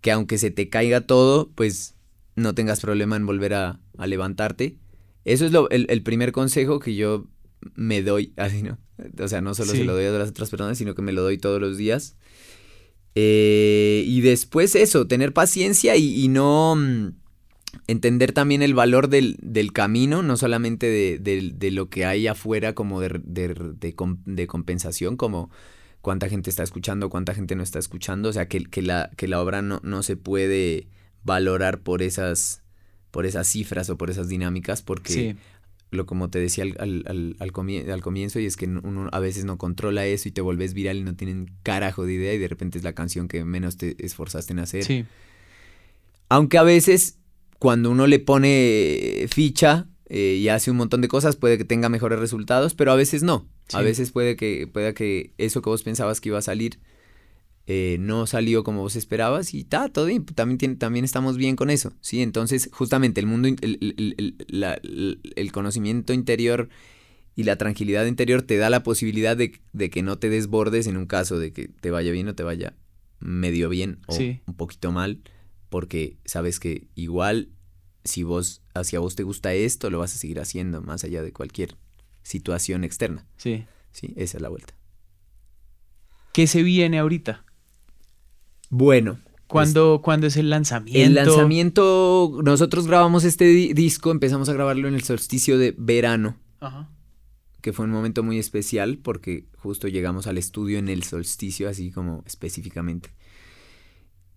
que 0.00 0.10
aunque 0.12 0.38
se 0.38 0.50
te 0.50 0.68
caiga 0.68 1.02
todo, 1.02 1.50
pues 1.54 1.94
no 2.34 2.54
tengas 2.54 2.80
problema 2.80 3.16
en 3.16 3.26
volver 3.26 3.54
a, 3.54 3.80
a 3.98 4.06
levantarte. 4.06 4.76
Eso 5.24 5.46
es 5.46 5.52
lo, 5.52 5.70
el, 5.70 5.86
el, 5.90 6.02
primer 6.02 6.32
consejo 6.32 6.80
que 6.80 6.94
yo 6.96 7.26
me 7.74 8.02
doy, 8.02 8.32
así, 8.36 8.62
¿no? 8.62 8.78
O 9.18 9.28
sea, 9.28 9.40
no 9.40 9.54
solo 9.54 9.72
Sí. 9.72 9.78
se 9.78 9.84
lo 9.84 9.94
doy 9.94 10.06
a 10.06 10.10
las 10.10 10.30
otras 10.30 10.50
personas, 10.50 10.78
sino 10.78 10.94
que 10.94 11.02
me 11.02 11.12
lo 11.12 11.22
doy 11.22 11.38
todos 11.38 11.60
los 11.60 11.76
días. 11.76 12.16
Eh, 13.14 14.04
y 14.06 14.22
después 14.22 14.74
eso, 14.74 15.06
tener 15.06 15.32
paciencia 15.32 15.96
y, 15.96 16.24
y 16.24 16.28
no 16.28 16.74
mm, 16.76 17.08
entender 17.86 18.32
también 18.32 18.62
el 18.62 18.74
valor 18.74 19.08
del, 19.08 19.36
del 19.42 19.72
camino, 19.72 20.22
no 20.22 20.36
solamente 20.36 20.86
de, 20.86 21.18
de- 21.18 21.52
de 21.54 21.70
lo 21.70 21.88
que 21.88 22.04
hay 22.04 22.26
afuera 22.26 22.74
como 22.74 23.00
de, 23.00 23.20
de- 23.24 23.54
de 23.78 23.94
com- 23.94 24.18
de 24.24 24.46
compensación, 24.46 25.16
como 25.16 25.50
cuánta 26.00 26.28
gente 26.28 26.50
está 26.50 26.62
escuchando, 26.62 27.08
cuánta 27.10 27.34
gente 27.34 27.54
no 27.56 27.62
está 27.62 27.78
escuchando, 27.78 28.28
o 28.28 28.32
sea, 28.32 28.46
que, 28.48 28.64
que 28.64 28.82
la, 28.82 29.10
que 29.16 29.28
la 29.28 29.40
obra 29.40 29.62
no, 29.62 29.80
no 29.84 30.02
se 30.02 30.16
puede 30.16 30.86
valorar 31.24 31.80
por 31.80 32.02
esas, 32.02 32.62
por 33.10 33.24
esas 33.26 33.46
cifras 33.48 33.88
o 33.90 33.96
por 33.96 34.10
esas 34.10 34.28
dinámicas, 34.28 34.82
porque 34.82 35.12
Sí, 35.12 35.36
lo 35.90 36.06
como 36.06 36.28
te 36.30 36.38
decía 36.38 36.64
al, 36.64 36.74
al, 36.78 37.04
al, 37.06 37.36
al 37.38 37.52
comie- 37.52 37.88
al 37.90 38.00
comienzo, 38.02 38.40
y 38.40 38.46
es 38.46 38.56
que 38.56 38.66
uno 38.66 39.08
a 39.12 39.20
veces 39.20 39.44
no 39.44 39.58
controla 39.58 40.04
eso 40.06 40.28
y 40.28 40.32
te 40.32 40.40
vuelves 40.40 40.74
viral 40.74 40.96
y 40.98 41.02
no 41.04 41.14
tienen 41.14 41.50
carajo 41.62 42.04
de 42.06 42.14
idea 42.14 42.32
y 42.34 42.38
de 42.38 42.48
repente 42.48 42.78
es 42.78 42.84
la 42.84 42.94
canción 42.94 43.28
que 43.28 43.44
menos 43.44 43.76
te 43.76 43.94
esforzaste 44.04 44.52
en 44.54 44.58
hacer. 44.58 44.84
sí, 44.84 45.04
Aunque 46.28 46.58
a 46.58 46.62
veces 46.62 47.18
cuando 47.62 47.90
uno 47.92 48.08
le 48.08 48.18
pone 48.18 49.26
ficha 49.28 49.86
eh, 50.08 50.36
y 50.40 50.48
hace 50.48 50.72
un 50.72 50.76
montón 50.78 51.00
de 51.00 51.06
cosas 51.06 51.36
puede 51.36 51.58
que 51.58 51.64
tenga 51.64 51.88
mejores 51.88 52.18
resultados, 52.18 52.74
pero 52.74 52.90
a 52.90 52.96
veces 52.96 53.22
no. 53.22 53.46
A 53.72 53.82
veces 53.82 54.10
puede 54.10 54.34
que, 54.34 54.66
pueda 54.66 54.92
que 54.94 55.32
eso 55.38 55.62
que 55.62 55.70
vos 55.70 55.84
pensabas 55.84 56.20
que 56.20 56.28
iba 56.30 56.38
a 56.38 56.42
salir 56.42 56.80
eh, 57.68 57.98
no 58.00 58.26
salió 58.26 58.64
como 58.64 58.80
vos 58.82 58.96
esperabas 58.96 59.54
y 59.54 59.60
está 59.60 59.88
todo 59.88 60.06
bien, 60.06 60.24
también, 60.26 60.58
tiene- 60.58 60.74
también 60.74 61.04
estamos 61.04 61.36
bien 61.36 61.54
con 61.54 61.70
eso, 61.70 61.92
¿sí? 62.00 62.20
Entonces, 62.20 62.68
justamente 62.72 63.20
el 63.20 63.26
mundo, 63.28 63.46
el, 63.46 63.56
el- 63.60 63.94
el- 63.96 64.14
el- 64.18 64.36
la- 64.48 64.74
el- 64.82 65.20
el 65.36 65.52
conocimiento 65.52 66.12
interior 66.12 66.68
y 67.36 67.44
la 67.44 67.56
tranquilidad 67.56 68.04
interior 68.06 68.42
te 68.42 68.56
da 68.56 68.68
la 68.70 68.82
posibilidad 68.82 69.36
de, 69.36 69.60
de 69.72 69.88
que 69.90 70.02
no 70.02 70.18
te 70.18 70.28
desbordes 70.30 70.88
en 70.88 70.96
un 70.96 71.06
caso 71.06 71.38
de 71.38 71.52
que 71.52 71.68
te 71.68 71.92
vaya 71.92 72.10
bien 72.10 72.26
o 72.26 72.34
te 72.34 72.42
vaya 72.42 72.74
medio 73.20 73.68
bien 73.68 74.00
o 74.08 74.14
Sí. 74.14 74.40
un 74.48 74.54
poquito 74.56 74.90
mal, 74.90 75.20
porque 75.72 76.18
sabes 76.26 76.60
que 76.60 76.86
igual 76.94 77.48
si 78.04 78.22
vos, 78.24 78.60
hacia 78.74 79.00
vos 79.00 79.16
te 79.16 79.22
gusta 79.22 79.54
esto, 79.54 79.88
lo 79.88 79.98
vas 79.98 80.14
a 80.14 80.18
seguir 80.18 80.38
haciendo 80.38 80.82
más 80.82 81.02
allá 81.02 81.22
de 81.22 81.32
cualquier 81.32 81.76
situación 82.22 82.84
externa, 82.84 83.26
sí. 83.38 83.64
¿sí? 83.90 84.12
Esa 84.16 84.36
es 84.36 84.42
la 84.42 84.50
vuelta. 84.50 84.74
¿Qué 86.32 86.46
se 86.46 86.62
viene 86.62 86.98
ahorita? 86.98 87.44
Bueno, 88.70 89.18
¿Cuándo, 89.46 90.00
¿cuándo 90.02 90.26
es 90.26 90.36
el 90.36 90.48
lanzamiento? 90.50 91.00
El 91.00 91.14
lanzamiento, 91.14 92.40
nosotros 92.44 92.86
grabamos 92.86 93.24
este 93.24 93.44
di- 93.46 93.72
disco, 93.74 94.10
empezamos 94.10 94.48
a 94.48 94.52
grabarlo 94.54 94.88
en 94.88 94.94
el 94.94 95.02
solsticio 95.02 95.58
de 95.58 95.74
verano, 95.76 96.38
Ajá. 96.60 96.90
que 97.60 97.72
fue 97.74 97.84
un 97.84 97.90
momento 97.92 98.22
muy 98.22 98.38
especial 98.38 98.98
porque 98.98 99.46
justo 99.58 99.88
llegamos 99.88 100.26
al 100.26 100.38
estudio 100.38 100.78
en 100.78 100.88
el 100.88 101.02
solsticio, 101.02 101.68
así 101.68 101.90
como 101.90 102.22
específicamente. 102.26 103.10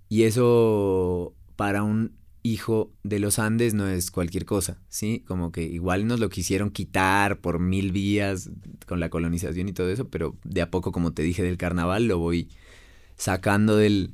Y 0.10 0.24
eso 0.24 1.34
para 1.56 1.84
un 1.84 2.14
hijo 2.43 2.91
de 3.03 3.18
los 3.20 3.39
Andes 3.39 3.74
no 3.74 3.88
es 3.88 4.12
cualquier 4.12 4.45
cosa, 4.45 4.78
¿sí? 4.88 5.24
Como 5.28 5.51
que 5.51 5.64
igual 5.64 6.06
nos 6.06 6.20
lo 6.20 6.30
quisieron 6.30 6.70
quitar 6.70 7.39
por 7.41 7.60
mil 7.60 7.91
vías 7.91 8.51
con 8.86 8.99
la 8.99 9.10
colonización 9.10 9.68
y 9.68 9.74
todo 9.74 9.89
eso, 9.89 10.10
pero 10.10 10.38
de 10.43 10.62
a 10.62 10.70
poco, 10.70 10.91
como 10.91 11.12
te 11.12 11.24
dije, 11.24 11.41
del 11.41 11.58
carnaval 11.58 12.08
lo 12.08 12.20
voy 12.20 12.49
sacando 13.18 13.78
del, 13.78 14.14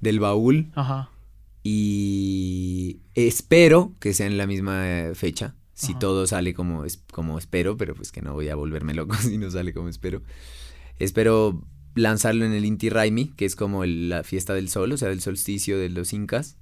del 0.00 0.20
baúl 0.20 0.70
Ajá. 0.76 1.10
y 1.64 3.00
espero 3.14 3.92
que 3.98 4.14
sea 4.14 4.26
en 4.26 4.38
la 4.38 4.46
misma 4.46 4.88
eh, 4.88 5.14
fecha. 5.14 5.56
Si 5.74 5.92
Ajá. 5.92 5.98
todo 6.00 6.26
sale 6.28 6.54
como, 6.54 6.84
como 7.10 7.38
espero, 7.38 7.76
pero 7.76 7.96
pues 7.96 8.12
que 8.12 8.22
no 8.22 8.34
voy 8.34 8.48
a 8.48 8.54
volverme 8.54 8.94
loco 8.94 9.14
si 9.20 9.38
no 9.38 9.50
sale 9.50 9.72
como 9.72 9.88
espero. 9.88 10.22
Espero 10.98 11.64
lanzarlo 11.94 12.44
en 12.44 12.52
el 12.52 12.64
Inti 12.64 12.88
Raimi, 12.88 13.28
que 13.36 13.44
es 13.44 13.54
como 13.56 13.84
el- 13.84 14.08
la 14.08 14.22
fiesta 14.24 14.54
del 14.54 14.68
sol, 14.68 14.92
o 14.92 14.96
sea, 14.96 15.08
del 15.08 15.20
solsticio 15.20 15.78
de 15.78 15.88
los 15.90 16.12
incas. 16.12 16.56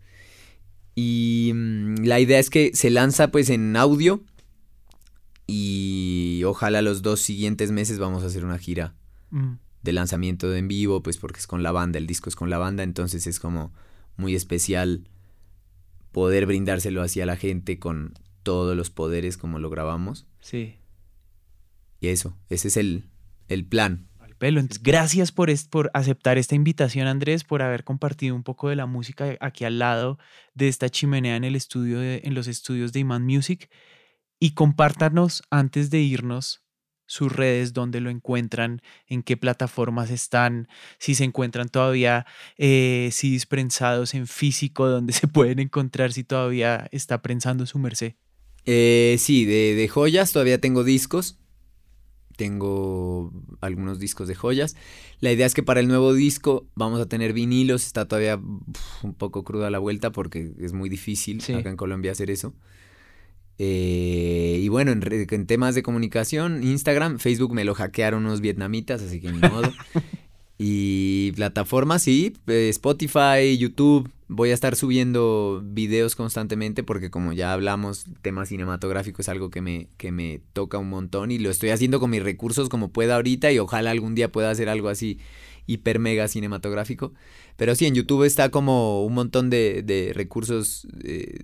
Y 0.94 1.52
mm, 1.54 2.04
la 2.04 2.18
idea 2.20 2.38
es 2.38 2.50
que 2.50 2.72
se 2.74 2.90
lanza 2.90 3.30
pues 3.30 3.48
en 3.50 3.76
audio 3.76 4.22
y 5.46 6.42
ojalá 6.46 6.82
los 6.82 7.02
dos 7.02 7.20
siguientes 7.20 7.72
meses 7.72 7.98
vamos 7.98 8.22
a 8.22 8.26
hacer 8.26 8.44
una 8.44 8.58
gira 8.58 8.94
Mm, 9.32 9.58
de 9.82 9.92
lanzamiento 9.92 10.50
de 10.50 10.58
en 10.58 10.66
vivo, 10.66 11.02
pues 11.04 11.16
porque 11.16 11.38
es 11.38 11.46
con 11.46 11.62
la 11.62 11.70
banda, 11.70 11.98
el 11.98 12.06
disco 12.08 12.28
es 12.28 12.34
con 12.34 12.50
la 12.50 12.58
banda, 12.58 12.82
entonces 12.82 13.28
es 13.28 13.38
como 13.38 13.72
muy 14.16 14.34
especial 14.34 15.06
poder 16.10 16.46
brindárselo 16.46 17.00
así 17.00 17.20
a 17.20 17.26
la 17.26 17.36
gente 17.36 17.78
con 17.78 18.14
todos 18.42 18.76
los 18.76 18.90
poderes 18.90 19.36
como 19.36 19.58
lo 19.60 19.70
grabamos. 19.70 20.26
sí. 20.40 20.76
Y 22.00 22.08
eso, 22.08 22.34
ese 22.48 22.68
es 22.68 22.76
el, 22.78 23.04
el 23.48 23.64
plan. 23.66 24.08
Al 24.40 24.48
pelo. 24.48 24.60
Entonces, 24.60 24.82
gracias 24.82 25.32
por, 25.32 25.50
aceptar 25.94 26.38
esta 26.38 26.54
invitación, 26.54 27.06
Andrés, 27.06 27.44
por 27.44 27.62
haber 27.62 27.84
compartido 27.84 28.34
un 28.34 28.42
poco 28.42 28.68
de 28.68 28.76
la 28.76 28.86
música 28.86 29.36
aquí 29.40 29.64
al 29.64 29.78
lado 29.78 30.18
de 30.54 30.68
esta 30.68 30.88
chimenea 30.88 31.36
en 31.36 31.44
el 31.44 31.56
estudio, 31.56 31.98
de- 32.00 32.22
en 32.24 32.34
los 32.34 32.46
estudios 32.48 32.92
de 32.92 33.00
Iman 33.00 33.24
Music. 33.24 33.70
Y 34.38 34.52
compártanos 34.52 35.42
antes 35.50 35.90
de 35.90 36.00
irnos 36.00 36.62
sus 37.06 37.32
redes, 37.32 37.72
dónde 37.72 38.00
lo 38.00 38.08
encuentran, 38.08 38.82
en 39.08 39.24
qué 39.24 39.36
plataformas 39.36 40.10
están, 40.10 40.68
si 40.98 41.16
se 41.16 41.24
encuentran 41.24 41.68
todavía 41.68 42.24
eh, 42.56 43.10
CDs 43.12 43.46
prensados 43.46 44.14
en 44.14 44.28
físico, 44.28 44.88
dónde 44.88 45.12
se 45.12 45.26
pueden 45.26 45.58
encontrar, 45.58 46.12
si 46.12 46.22
todavía 46.22 46.88
está 46.92 47.20
prensando 47.20 47.66
su 47.66 47.78
merced. 47.80 48.14
Eh, 48.64 49.16
sí, 49.18 49.44
de, 49.44 49.74
de 49.74 49.88
joyas 49.88 50.32
todavía 50.32 50.60
tengo 50.60 50.84
discos. 50.84 51.39
Tengo 52.40 53.30
algunos 53.60 53.98
discos 53.98 54.26
de 54.26 54.34
joyas. 54.34 54.74
La 55.20 55.30
idea 55.30 55.44
es 55.44 55.52
que 55.52 55.62
para 55.62 55.80
el 55.80 55.88
nuevo 55.88 56.14
disco 56.14 56.66
vamos 56.74 56.98
a 56.98 57.04
tener 57.06 57.34
vinilos. 57.34 57.84
Está 57.84 58.08
todavía 58.08 58.36
un 59.02 59.12
poco 59.14 59.44
cruda 59.44 59.68
la 59.68 59.78
vuelta 59.78 60.10
porque 60.10 60.50
es 60.58 60.72
muy 60.72 60.88
difícil 60.88 61.42
Sí. 61.42 61.52
acá 61.52 61.68
en 61.68 61.76
Colombia 61.76 62.12
hacer 62.12 62.30
eso. 62.30 62.54
Eh, 63.58 64.58
y 64.62 64.68
bueno, 64.68 64.90
en, 64.90 65.02
en 65.06 65.46
temas 65.46 65.74
de 65.74 65.82
comunicación, 65.82 66.62
Instagram, 66.62 67.18
Facebook 67.18 67.52
me 67.52 67.64
lo 67.64 67.74
hackearon 67.74 68.24
unos 68.24 68.40
vietnamitas, 68.40 69.02
así 69.02 69.20
que 69.20 69.30
ni 69.30 69.38
modo. 69.38 69.70
Y 70.62 71.32
plataformas, 71.32 72.02
sí, 72.02 72.34
eh, 72.46 72.68
Spotify, 72.68 73.56
YouTube. 73.56 74.10
Voy 74.28 74.50
a 74.50 74.54
estar 74.54 74.76
subiendo 74.76 75.62
videos 75.64 76.14
constantemente 76.14 76.82
porque 76.82 77.10
como 77.10 77.32
ya 77.32 77.54
hablamos, 77.54 78.04
tema 78.20 78.44
cinematográfico 78.44 79.22
es 79.22 79.30
algo 79.30 79.48
que 79.48 79.62
me, 79.62 79.88
que 79.96 80.12
me 80.12 80.42
toca 80.52 80.76
un 80.76 80.90
montón 80.90 81.30
y 81.30 81.38
lo 81.38 81.48
estoy 81.48 81.70
haciendo 81.70 81.98
con 81.98 82.10
mis 82.10 82.22
recursos 82.22 82.68
como 82.68 82.90
pueda 82.90 83.16
ahorita 83.16 83.50
y 83.50 83.58
ojalá 83.58 83.90
algún 83.90 84.14
día 84.14 84.32
pueda 84.32 84.50
hacer 84.50 84.68
algo 84.68 84.90
así 84.90 85.18
hiper 85.66 85.98
mega 85.98 86.28
cinematográfico. 86.28 87.12
Pero 87.56 87.74
sí, 87.74 87.86
en 87.86 87.94
YouTube 87.94 88.24
está 88.24 88.50
como 88.50 89.04
un 89.04 89.14
montón 89.14 89.50
de, 89.50 89.82
de 89.82 90.12
recursos 90.14 90.86
eh, 91.04 91.38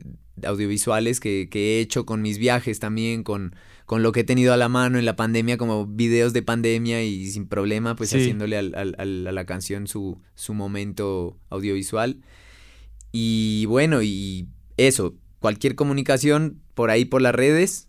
audiovisuales 0.45 1.21
que, 1.21 1.49
que 1.51 1.77
he 1.77 1.81
hecho 1.81 2.05
con 2.07 2.23
mis 2.23 2.39
viajes 2.39 2.79
también, 2.81 3.23
con, 3.23 3.55
con 3.87 4.03
lo 4.03 4.13
que 4.13 4.21
he 4.21 4.25
tenido 4.25 4.53
a 4.53 4.57
la 4.57 4.69
mano 4.69 4.99
en 4.99 5.05
la 5.05 5.17
pandemia, 5.17 5.57
como 5.59 5.87
videos 5.87 6.33
de 6.33 6.43
pandemia 6.43 7.03
y 7.05 7.27
sin 7.29 7.47
problema, 7.47 7.97
pues 7.97 8.11
Sí. 8.11 8.19
haciéndole 8.19 8.57
al- 8.57 8.75
al- 8.75 8.95
al- 8.99 9.27
a 9.27 9.33
la 9.33 9.45
canción 9.47 9.87
su, 9.87 10.19
su 10.35 10.55
momento 10.55 11.39
audiovisual. 11.51 12.21
Y 13.13 13.65
bueno, 13.67 14.03
y 14.03 14.49
eso, 14.77 15.15
cualquier 15.39 15.75
comunicación 15.75 16.61
por 16.75 16.91
ahí 16.91 17.05
por 17.05 17.23
las 17.23 17.35
redes, 17.35 17.86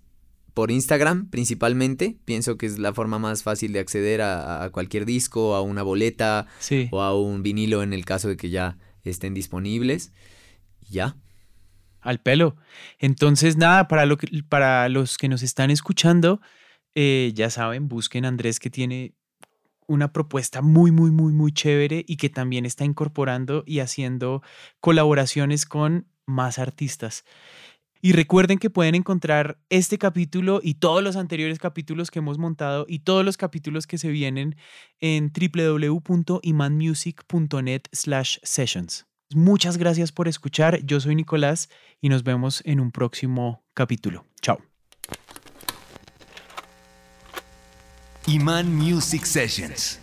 por 0.58 0.72
Instagram 0.72 1.30
principalmente, 1.30 2.18
pienso 2.26 2.58
que 2.58 2.66
es 2.66 2.80
la 2.80 2.92
forma 2.92 3.20
más 3.20 3.44
fácil 3.44 3.74
de 3.74 3.80
acceder 3.80 4.24
a, 4.24 4.64
a 4.64 4.72
cualquier 4.72 5.06
disco, 5.06 5.54
a 5.54 5.62
una 5.62 5.84
boleta 5.84 6.48
Sí. 6.58 6.88
o 6.90 7.04
a 7.04 7.16
un 7.16 7.44
vinilo 7.44 7.84
en 7.84 7.94
el 7.94 8.06
caso 8.06 8.28
de 8.28 8.38
que 8.38 8.50
ya 8.50 8.76
estén 9.04 9.36
disponibles. 9.36 10.14
Ya. 10.90 11.16
Al 12.02 12.22
pelo. 12.22 12.56
Entonces, 12.98 13.56
nada, 13.56 13.88
para, 13.88 14.08
lo 14.08 14.18
que, 14.18 14.42
para 14.50 14.90
los 14.90 15.20
que 15.20 15.30
nos 15.30 15.44
están 15.44 15.70
escuchando, 15.70 16.42
eh, 16.96 17.34
ya 17.36 17.52
saben, 17.52 17.88
busquen 17.88 18.26
a 18.26 18.30
Andrés 18.30 18.60
que 18.60 18.72
tiene 18.72 19.14
una 19.86 20.12
propuesta 20.12 20.64
muy, 20.64 20.90
muy, 20.90 21.12
muy, 21.12 21.34
muy 21.34 21.52
chévere 21.52 22.04
y 22.08 22.18
que 22.18 22.30
también 22.32 22.66
está 22.66 22.84
incorporando 22.84 23.64
y 23.68 23.78
haciendo 23.82 24.42
colaboraciones 24.80 25.68
con 25.68 26.08
más 26.26 26.58
artistas. 26.58 27.26
Y 28.08 28.14
recuerden 28.14 28.58
que 28.58 28.70
pueden 28.70 28.96
encontrar 28.96 29.60
este 29.70 29.98
capítulo 29.98 30.62
y 30.64 30.76
todos 30.76 31.04
los 31.04 31.18
anteriores 31.18 31.60
capítulos 31.60 32.10
que 32.10 32.20
hemos 32.20 32.38
montado 32.38 32.86
y 32.88 33.00
todos 33.00 33.26
los 33.26 33.36
capítulos 33.36 33.86
que 33.86 33.98
se 33.98 34.08
vienen 34.08 34.56
en 35.02 35.34
www.imanmusic.net 35.34 37.82
slash 37.92 38.38
sessions. 38.44 39.06
Muchas 39.36 39.76
gracias 39.76 40.14
por 40.14 40.30
escuchar. 40.30 40.80
Yo 40.86 41.02
soy 41.02 41.16
Nicolás 41.16 41.68
y 42.00 42.08
nos 42.08 42.24
vemos 42.24 42.62
en 42.64 42.80
un 42.80 42.94
próximo 42.94 43.66
capítulo. 43.74 44.26
Chao. 44.42 44.60
Iman 48.26 48.74
Music 48.74 49.26
Sessions. 49.26 50.00